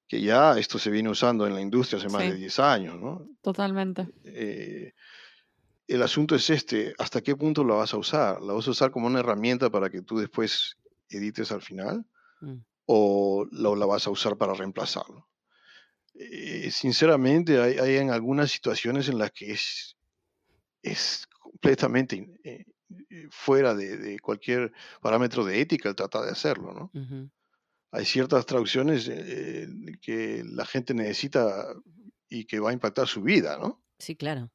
[0.09, 2.31] que ya esto se viene usando en la industria hace más Sí.
[2.31, 3.27] de 10 años, ¿no?
[3.40, 4.09] totalmente.
[4.25, 4.92] Eh,
[5.87, 8.40] el asunto es este, ¿hasta qué punto la vas a usar?
[8.42, 10.77] ¿La vas a usar como una herramienta para que tú después
[11.09, 12.05] edites al final?
[12.40, 15.29] Mm, ¿O la, la vas a usar para reemplazarlo?
[16.14, 19.97] Eh, sinceramente, hay, hay en algunas situaciones en las que es,
[20.83, 22.64] es completamente eh,
[23.31, 26.90] fuera de, de cualquier parámetro de ética el tratar de hacerlo, ¿no?
[27.93, 29.69] Hay ciertas traducciones eh,
[30.01, 31.75] que la gente necesita
[32.29, 33.83] y que va a impactar su vida, ¿no?
[33.99, 34.51] Sí, claro.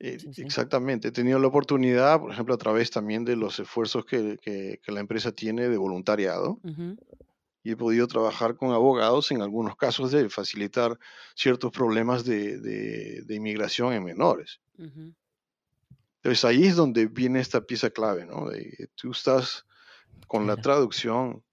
[0.00, 0.42] Eh, Sí, sí.
[0.42, 1.08] Exactamente.
[1.08, 4.92] He tenido la oportunidad, por ejemplo, a través también de los esfuerzos que, que- que
[4.92, 6.98] la empresa tiene de voluntariado, Ujú,
[7.62, 10.98] y he podido trabajar con abogados en algunos casos de facilitar
[11.36, 14.60] ciertos problemas de, de- de inmigración en menores.
[14.78, 15.14] ujú.
[16.22, 18.48] Entonces ahí es donde viene esta pieza clave, ¿no?
[18.48, 19.66] De tú estás
[20.28, 20.62] con la Claro.
[20.62, 21.44] traducción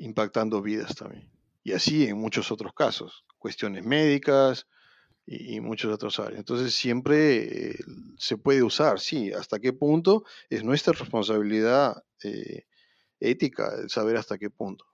[0.00, 1.30] impactando vidas también.
[1.62, 4.66] Y así en muchos otros casos, cuestiones médicas
[5.26, 6.38] y, y muchos otros áreas.
[6.38, 7.78] Entonces siempre eh,
[8.18, 9.32] se puede usar, sí.
[9.32, 10.24] ¿Hasta qué punto?
[10.48, 12.64] Es nuestra responsabilidad eh,
[13.20, 14.86] ética el saber hasta qué punto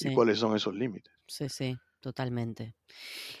[0.00, 1.12] y cuáles son esos límites.
[1.26, 2.74] Sí, sí, totalmente.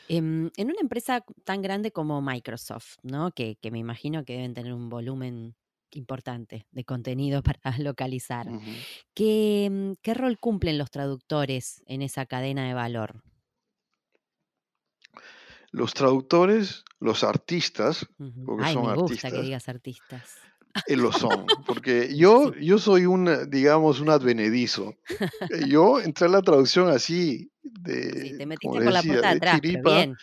[0.08, 3.30] Em, en una empresa tan grande como Microsoft, ¿no?
[3.32, 5.54] Que, que me imagino que deben tener un volumen
[5.90, 8.54] importante de contenido para localizar.
[9.14, 13.22] ¿Qué, mm, qué rol cumplen los traductores en esa cadena de valor?
[15.70, 18.04] Los traductores, los artistas,
[18.44, 20.40] porque Ay, son me gusta que artistas, digas artistas.
[20.86, 21.64] eh, lo son.
[21.64, 22.60] Porque yo, Sí.
[22.60, 24.94] yo soy un, eh, digamos, un advenedizo.
[25.48, 27.50] Eh, Yo entré a la traducción así,
[28.10, 30.18] Sí, de, te metiste por la puerta de atrás, pero bien.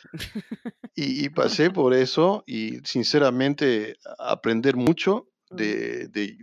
[0.95, 6.37] y, y pasé por eso y sinceramente aprender mucho de, de-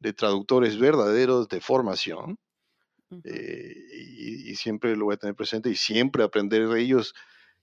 [0.00, 2.36] de- traductores verdaderos de formación.
[3.24, 7.14] eh, y, y siempre lo voy a tener presente y siempre aprender de ellos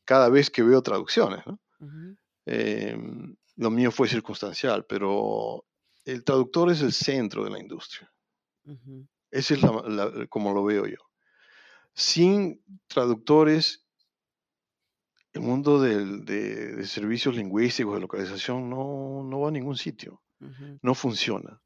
[0.05, 1.45] cada vez que veo traducciones.
[1.47, 1.59] ¿no?
[1.79, 2.15] ujú,
[2.45, 5.65] Em, lo mío fue circunstancial, pero
[6.05, 8.11] el traductor es el centro de la industria.
[8.65, 10.97] ujú, Ese es la- la- como lo veo yo.
[11.93, 13.80] Sin traductores,
[15.33, 20.21] el mundo del- de, de servicios lingüísticos, de localización, no, no va a ningún sitio.
[20.39, 21.61] ujú, No funciona.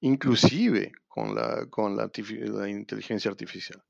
[0.00, 2.10] Inclusive con la, con la,
[2.58, 3.82] la inteligencia artificial.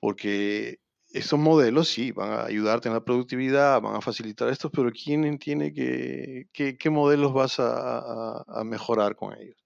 [0.00, 0.78] Porque
[1.10, 5.38] estos modelos sí van a ayudarte en la productividad, van a facilitar esto, pero ¿quién
[5.38, 9.56] tiene que, qué, qué modelos vas a, a- a mejorar con ellos?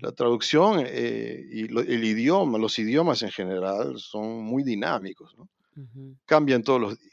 [0.00, 5.48] La traducción eh, y lo- el idioma, los idiomas en general son muy dinámicos, ¿no?
[5.76, 6.16] Ujú.
[6.26, 7.11] cambian todos los días.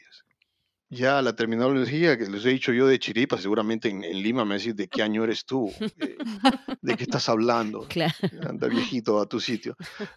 [0.90, 4.56] Ya la terminología que les he dicho yo de chiripa, seguramente en, en Lima me
[4.58, 6.16] decís de qué año eres tú, Eh,
[6.82, 8.14] de qué estás hablando, Claro.
[8.48, 9.76] anda viejito a tu sitio.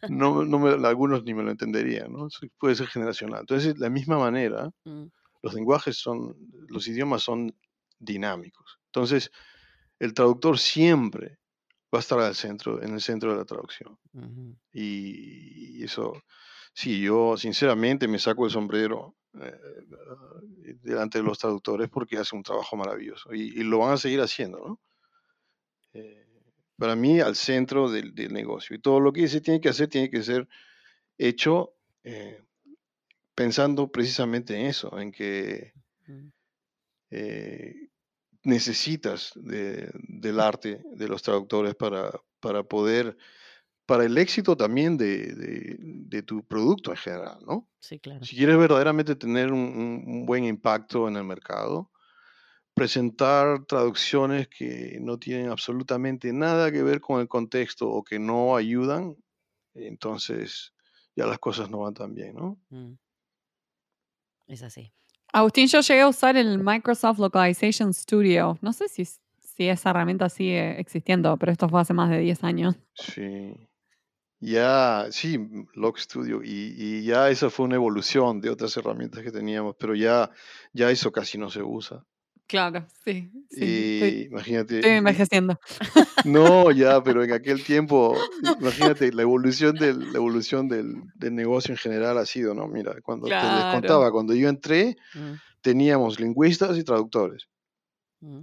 [0.09, 2.27] No, no me- algunos ni me lo entenderían, ¿no?
[2.59, 3.41] Puede ser generacional.
[3.41, 5.05] Entonces, de la misma manera, Mm,
[5.43, 6.36] los lenguajes son,
[6.69, 7.53] los idiomas son
[7.99, 8.79] dinámicos.
[8.88, 9.29] Entonces,
[9.99, 11.38] el traductor siempre
[11.93, 13.97] va a estar al centro, en el centro de la traducción.
[14.73, 16.13] y eso,
[16.73, 19.59] sí, yo sinceramente me saco el sombrero eh,
[20.65, 23.97] eh, delante de los traductores porque hacen un trabajo maravilloso y, y lo van a
[23.97, 24.81] seguir haciendo, ¿no?
[25.93, 26.25] Eh,
[26.77, 28.75] para mí, al centro del, del negocio.
[28.75, 30.47] Y todo lo que se tiene que hacer tiene que ser
[31.17, 32.43] hecho eh,
[33.36, 35.73] pensando precisamente en eso, en que
[38.43, 43.17] necesitas de- del arte de los traductores para, para poder,
[43.85, 47.67] para el éxito también de, de- de tu producto en general, ¿no?
[47.79, 48.23] Sí, claro.
[48.25, 51.91] Si quieres verdaderamente tener un, un- un buen impacto en el mercado,
[52.73, 58.55] presentar traducciones que no tienen absolutamente nada que ver con el contexto o que no
[58.55, 59.15] ayudan,
[59.75, 60.73] entonces
[61.15, 62.57] ya las cosas no van tan bien, ¿no?
[62.69, 62.93] Mm.
[64.47, 64.91] Es así.
[65.31, 68.57] Agustín, yo llegué a usar el Microsoft Localization Studio.
[68.61, 72.43] No sé si, si esa herramienta sigue existiendo, pero esto fue hace más de 10
[72.43, 72.75] años.
[72.93, 73.53] Sí.
[74.45, 75.39] Ya, sí,
[75.73, 79.95] Log Studio, y, y ya esa fue una evolución de otras herramientas que teníamos, pero
[79.95, 80.29] ya,
[80.73, 82.03] ya eso casi no se usa.
[82.45, 83.31] Claro, sí.
[83.49, 83.63] sí.
[83.63, 85.59] Y Estoy, imagínate, estoy envejeciendo.
[86.25, 88.17] no, ya, pero en aquel tiempo,
[88.59, 92.67] imagínate, la evolución del, la evolución del, del negocio en general ha sido, ¿no?
[92.67, 97.47] Mira, cuando te les contaba, cuando yo entré, Mm, teníamos lingüistas y traductores.
[98.19, 98.41] mm,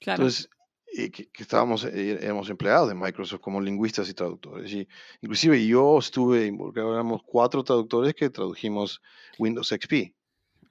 [0.00, 0.22] Claro.
[0.22, 0.48] Entonces,
[0.94, 4.70] eh, que, que estábamos, eh, éramos empleados de Microsoft como lingüistas y traductores.
[4.72, 4.86] Y
[5.20, 9.00] inclusive yo estuve involucrado, éramos cuatro traductores que tradujimos
[9.38, 10.14] Windows XP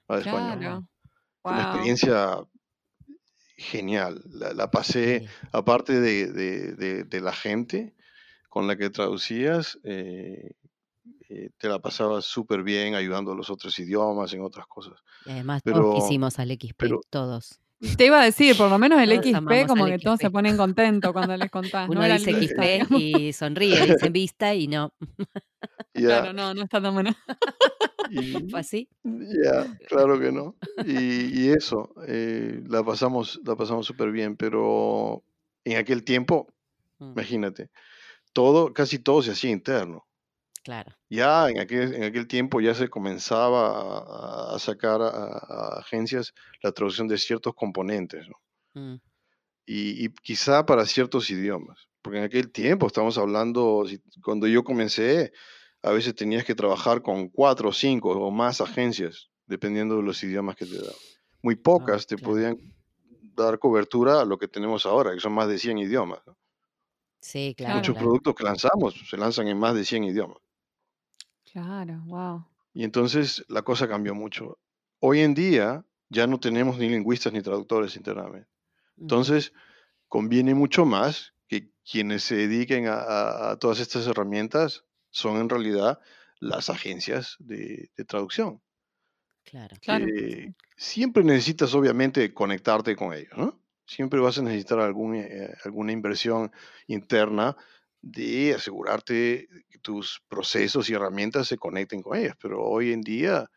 [0.08, 0.58] al español.
[0.58, 0.88] Claro.
[1.42, 1.70] Fue una Wow.
[1.72, 2.38] experiencia
[3.56, 4.22] genial.
[4.30, 5.26] La, la pasé, Sí.
[5.52, 7.94] aparte de, de- de- de la gente
[8.48, 10.52] con la que traducías, eh,
[11.28, 14.94] eh, te la pasabas súper bien ayudando a los otros idiomas, en otras cosas.
[15.26, 17.60] Y además Pero- todos quisimos al XP, pero- todos.
[17.96, 20.32] Te iba a decir, por lo menos el Todos XP, como que todos se XP.
[20.32, 21.88] ponen contentos cuando les contás.
[21.88, 24.92] Uno no era dice XP y sonríe, dice vista y no.
[25.94, 27.10] Claro, no, no está tan bueno.
[28.10, 28.88] y- ¿Fue así?
[29.04, 30.56] Ya, claro que no.
[30.86, 35.22] Y, y eso, eh, la pasamos, la pasamos súper bien, pero
[35.64, 36.46] en aquel tiempo,
[36.98, 37.70] Mm, imagínate,
[38.32, 40.06] todo, casi todo se hacía interno.
[40.62, 40.96] Claro.
[41.10, 46.32] Ya en aquel, en aquel tiempo ya se comenzaba a, a sacar a, a agencias
[46.62, 48.36] la traducción de ciertos componentes, ¿no?
[48.74, 49.00] Mm,
[49.66, 53.84] y, y quizá para ciertos idiomas, porque en aquel tiempo estamos hablando,
[54.24, 55.32] cuando yo comencé,
[55.82, 60.22] a veces tenías que trabajar con cuatro o cinco o más agencias, dependiendo de los
[60.22, 60.94] idiomas que te daban.
[61.42, 62.30] Muy pocas te Ah, claro.
[62.30, 62.56] podían
[63.34, 66.20] dar cobertura a lo que tenemos ahora, que son más de 100 idiomas.
[66.26, 66.36] ¿no?
[67.20, 67.74] Sí, claro.
[67.76, 68.06] Muchos claro.
[68.06, 70.38] productos que lanzamos se lanzan en más de 100 idiomas.
[71.52, 72.44] Claro, wow.
[72.74, 74.58] Y entonces la cosa cambió mucho.
[75.00, 78.48] Hoy en día ya no tenemos ni lingüistas ni traductores internamente.
[78.96, 79.52] Entonces,
[80.08, 85.48] conviene mucho más que quienes se dediquen a, a- a todas estas herramientas son en
[85.50, 86.00] realidad
[86.40, 88.62] las agencias de, de traducción.
[89.44, 89.76] Claro.
[89.80, 90.06] Claro.
[90.06, 93.60] que siempre necesitas obviamente conectarte con ellos, ¿no?
[93.86, 96.50] Siempre vas a necesitar algún, eh, alguna inversión
[96.86, 97.56] interna
[98.02, 103.48] de asegurarte que tus procesos y herramientas se conecten con ellas, pero hoy en día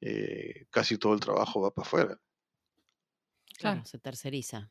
[0.00, 2.18] eh, casi todo el trabajo va para afuera.
[3.58, 4.70] Claro, se terceriza.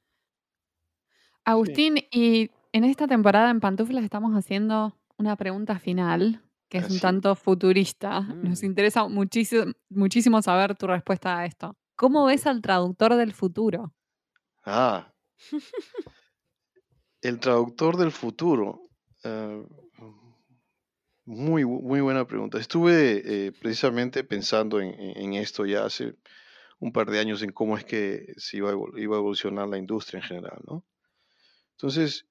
[1.45, 6.99] Agustín, y en esta temporada en Pantuflas estamos haciendo una pregunta final que es un
[6.99, 8.20] tanto futurista.
[8.41, 8.65] Nos Mm.
[8.65, 11.78] interesa muchísimo, muchísimo saber tu respuesta a esto.
[11.95, 13.93] ¿Cómo ves al traductor del futuro?
[14.65, 15.13] Ah,
[17.22, 18.86] el traductor del futuro.
[19.28, 19.63] Eh,
[21.25, 22.57] muy, bu- muy buena pregunta.
[22.59, 26.15] Estuve eh, precisamente pensando en, esto ya hace
[26.80, 29.67] un par de años en cómo es que se iba a, evol- iba a evolucionar
[29.67, 30.86] la industria en general, ¿no?
[31.78, 32.25] Entonces,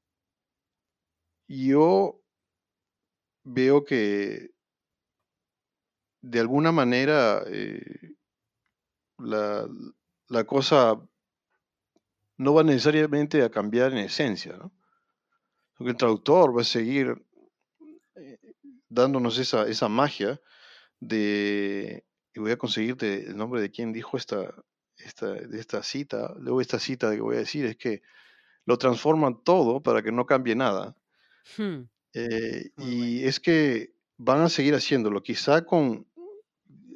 [1.49, 2.21] yo
[3.45, 4.51] veo que
[6.23, 7.81] de alguna manera eh,
[9.19, 9.69] la,
[10.29, 10.99] la cosa
[12.39, 14.73] no va necesariamente a cambiar en esencia, ¿no?
[15.77, 17.25] Porque el traductor va a seguir
[18.17, 18.39] eh,
[18.89, 20.41] dándonos esa, esa magia
[21.01, 24.55] de, y voy a conseguirte el nombre de quien dijo esta,
[24.99, 28.03] esta, de esta cita, luego esta cita que voy a decir es que
[28.67, 30.97] lo transforman todo para que no cambie nada.
[31.57, 36.09] Hmm, Eh, y es que van a seguir haciéndolo, quizá con,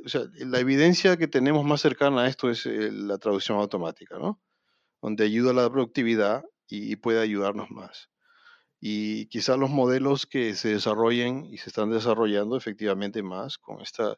[0.04, 4.18] o sea, la evidencia que tenemos más cercana a esto es eh, la traducción automática,
[4.18, 4.42] ¿no?
[5.02, 8.09] Donde ayuda a la productividad y, y puede ayudarnos más.
[8.80, 14.16] Y quizá los modelos que se desarrollen y se están desarrollando efectivamente más con, esta,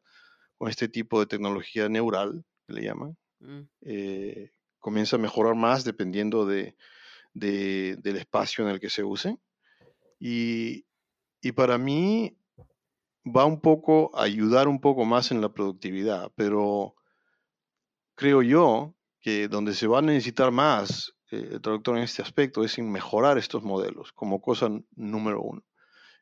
[0.58, 5.84] con este tipo de tecnología neural, que le llaman, mm, eh, comienza a mejorar más
[5.84, 6.76] dependiendo de,
[7.34, 9.38] de- del espacio en el que se use.
[10.20, 10.86] Y,
[11.42, 12.38] y para mí
[13.24, 16.94] va un poco a ayudar un poco más en la productividad, pero
[18.14, 22.62] creo yo que donde se va a necesitar más eh, el traductor en este aspecto
[22.62, 25.64] es en mejorar estos modelos como cosa número uno.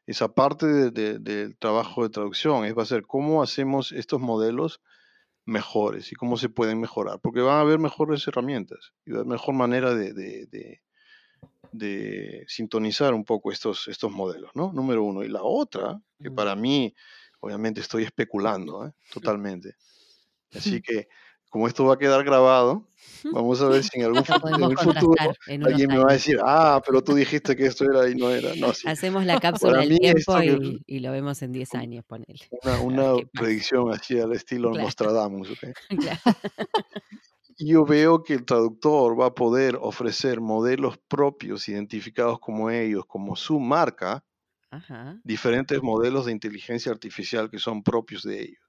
[0.06, 4.20] Esa parte de- de- del trabajo de traducción es va a ser cómo hacemos estos
[4.20, 4.80] modelos
[5.44, 9.20] mejores y cómo se pueden mejorar, porque van a haber mejores herramientas y va a
[9.20, 10.46] haber mejor manera de, de-
[11.72, 14.72] de- sintonizar un poco estos, estos modelos, ¿no?
[14.72, 15.22] Número uno.
[15.22, 16.94] Y la otra, que para mí,
[17.40, 18.92] obviamente estoy especulando, ¿eh?
[19.12, 19.76] totalmente.
[20.52, 21.08] Así que,
[21.50, 22.86] como esto va a quedar grabado,
[23.32, 24.18] vamos a ver si en algún
[24.64, 26.12] en el futuro en alguien me va a años.
[26.14, 28.54] decir, ah, pero tú dijiste que esto era y no era.
[28.56, 28.88] No, sí.
[28.88, 30.46] Hacemos la cápsula del tiempo que-
[30.86, 32.48] y, y lo vemos en 10 años, ponele.
[32.62, 34.84] Una, una predicción así al estilo Claro.
[34.86, 35.50] Nostradamus.
[35.50, 35.58] ¿ok?
[36.00, 36.20] Claro.
[37.58, 43.36] Yo veo que el traductor va a poder ofrecer modelos propios identificados como ellos, como
[43.36, 44.24] su marca,
[44.70, 45.20] Ajá.
[45.24, 48.62] diferentes modelos de inteligencia artificial que son propios de ellos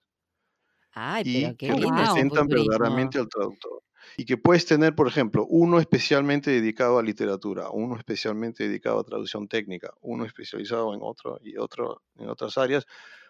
[0.93, 3.83] Ay, y qué que representan verdaderamente al traductor.
[4.17, 9.03] Y que puedes tener, por ejemplo, uno especialmente dedicado a literatura, uno especialmente dedicado a
[9.03, 12.85] traducción técnica, uno especializado en otro y otro en otras áreas,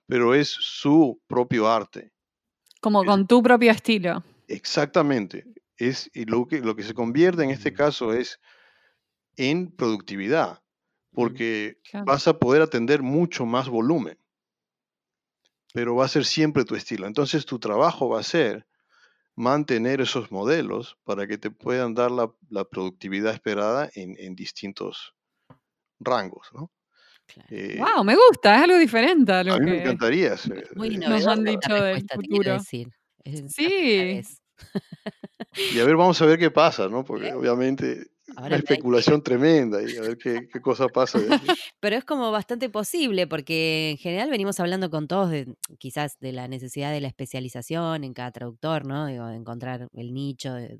[0.07, 2.12] pero es su propio arte.
[2.82, 4.24] Como Es- con tu propio estilo.
[4.47, 5.47] Exactamente.
[5.78, 7.76] Es, y lo, que, lo que se convierte en este Mm.
[7.76, 8.39] caso es
[9.38, 10.62] en productividad,
[11.14, 12.05] porque Claro.
[12.05, 14.18] vas a poder atender mucho más volumen,
[15.74, 17.07] pero va a ser siempre tu estilo.
[17.07, 18.67] Entonces tu trabajo va a ser
[19.36, 25.15] mantener esos modelos para que te puedan dar la, la productividad esperada en, en distintos
[25.99, 26.49] rangos.
[26.53, 26.72] ¿no?
[27.28, 27.47] Claro.
[27.51, 29.82] Eh, Wow, me gusta, es algo diferente a lo a mí me que.
[29.84, 30.36] encantaría.
[30.76, 32.53] Muy eh, Nos han dicho del futuro.
[32.53, 32.89] decir.
[33.24, 34.22] Es la Sí.
[35.74, 37.03] Y a ver, vamos a ver qué pasa, ¿no?
[37.05, 37.34] Porque ¿Eh?
[37.34, 41.19] obviamente Ahora una especulación tremenda y a ver qué, qué cosa pasa.
[41.79, 46.32] Pero es como bastante posible porque en general venimos hablando con todos de quizás de
[46.32, 49.07] la necesidad de la especialización en cada traductor, ¿no?
[49.07, 50.79] Digo, de encontrar el nicho de,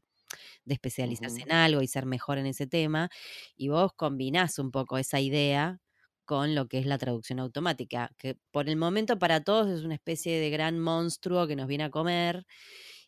[0.66, 3.10] de especializarse en algo y ser mejor en ese tema.
[3.56, 5.80] Y vos combinás un poco esa idea
[6.26, 9.96] con lo que es la traducción automática, que por el momento para todos es una
[9.96, 12.46] especie de gran monstruo que nos viene a comer.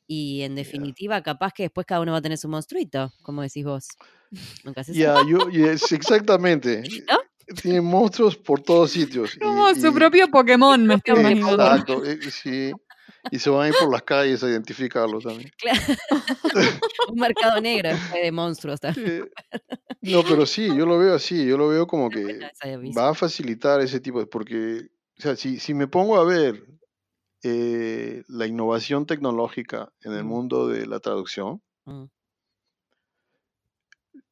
[0.08, 3.64] Y en definitiva, capaz que después cada uno va a tener su monstruito, como decís
[3.64, 3.88] vos.
[4.64, 6.84] Nunca se sabe, Ya, yo, y es exactamente.
[7.10, 7.20] ¿no?
[7.62, 9.36] Tiene monstruos por todos sitios.
[9.36, 11.54] y- Como su y- propio Pokémon, me eh, imaginando.
[11.64, 12.72] Exacto, eh, sí.
[13.32, 15.50] Y se van a ir por las calles a identificarlos también.
[15.62, 16.70] Claro.
[17.10, 19.30] un mercado negro de monstruos también.
[19.52, 19.60] Eh,
[20.02, 21.46] no, pero sí, yo lo veo así.
[21.46, 22.40] Yo lo veo como que
[22.98, 24.26] va a facilitar ese tipo de.
[24.28, 24.88] Porque,
[25.18, 26.66] o sea, si, si me pongo a ver
[27.44, 30.28] eh, la innovación tecnológica en el Mm.
[30.28, 32.10] mundo de la traducción, Mm,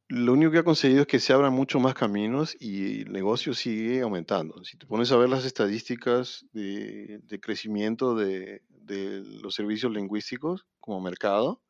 [0.09, 3.53] lo único que ha conseguido es que se abran muchos más caminos y el negocio
[3.53, 4.63] sigue aumentando.
[4.65, 10.65] Si te pones a ver las estadísticas de, de crecimiento de, de los servicios lingüísticos
[10.79, 11.61] como mercado,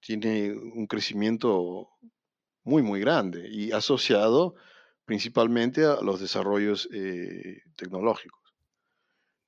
[0.00, 1.88] tiene un crecimiento
[2.64, 4.56] muy, muy grande y asociado
[5.06, 8.40] principalmente a los desarrollos eh, tecnológicos.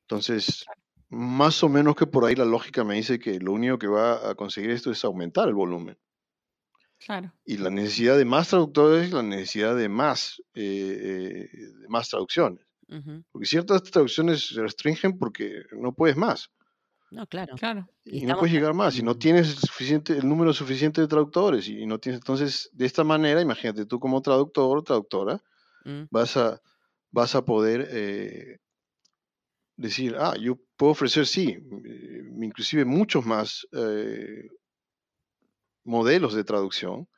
[0.09, 0.64] Entonces,
[1.09, 4.30] más o menos que por ahí la lógica me dice que lo único que va
[4.30, 5.98] a conseguir esto es aumentar el volumen.
[7.04, 7.32] Claro.
[7.44, 12.64] Y la necesidad de más traductores, la necesidad de más, eh, eh, de más traducciones.
[13.32, 16.48] Porque ciertas traducciones se restringen porque no puedes más.
[17.11, 17.57] No, claro.
[17.57, 17.88] Claro.
[18.04, 18.94] Y Y no puedes llegar más.
[18.94, 22.70] Si no en- tienes el, suficiente, el número suficiente de traductores y no tienes, entonces,
[22.72, 25.42] de esta manera, imagínate, tú como traductor o traductora,
[25.84, 26.61] Mm, vas a,
[27.12, 28.59] vas a poder eh,
[29.76, 34.48] decir, ah, yo puedo ofrecer, sí, eh, inclusive muchos más eh,
[35.84, 37.08] modelos de traducción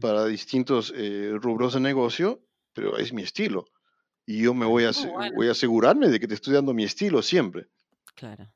[0.00, 2.28] para distintos eh, rubros de negocio,
[2.74, 3.66] pero es mi estilo.
[4.26, 5.36] Y yo me voy a, bueno.
[5.36, 7.68] voy a asegurarme de que te estoy dando mi estilo siempre,
[8.18, 8.52] Claro.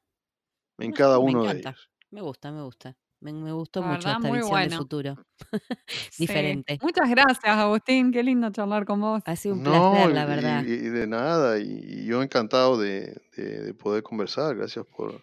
[0.78, 1.90] en No, cada me uno de ellos.
[2.11, 2.98] Me gusta, me gusta.
[3.21, 4.77] Me, me gustó La mucho verdad, esta muy visión de bueno.
[4.79, 5.16] futuro.
[6.11, 6.25] Sí.
[6.27, 6.79] Diferente.
[6.83, 8.12] Muchas gracias, Agustín.
[8.12, 9.23] Qué lindo charlar con vos.
[9.27, 10.64] Ha sido un No, placer, la verdad.
[10.64, 15.23] y- y de nada, y, y yo encantado de, de- de poder conversar, gracias por...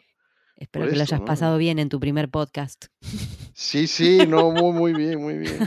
[0.60, 1.26] Espero que lo hayas ¿no?
[1.26, 2.86] pasado bien en tu primer podcast.
[3.54, 5.60] Sí, sí, no, muy, muy bien, muy bien.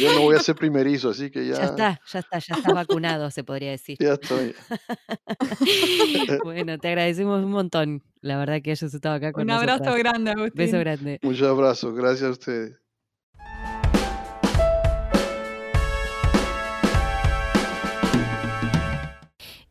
[0.00, 2.74] Yo no voy a ser primerizo, así que ya, Ya está, ya está, ya estás
[2.74, 3.96] vacunado, se podría decir.
[4.00, 4.54] ya estoy.
[6.44, 9.98] Bueno, te agradecemos un montón, la verdad que hayas estado acá con Un abrazo nosotras.
[9.98, 10.52] grande, Agustín.
[10.54, 11.18] Beso grande.
[11.22, 12.81] Muchos abrazos, gracias a ustedes.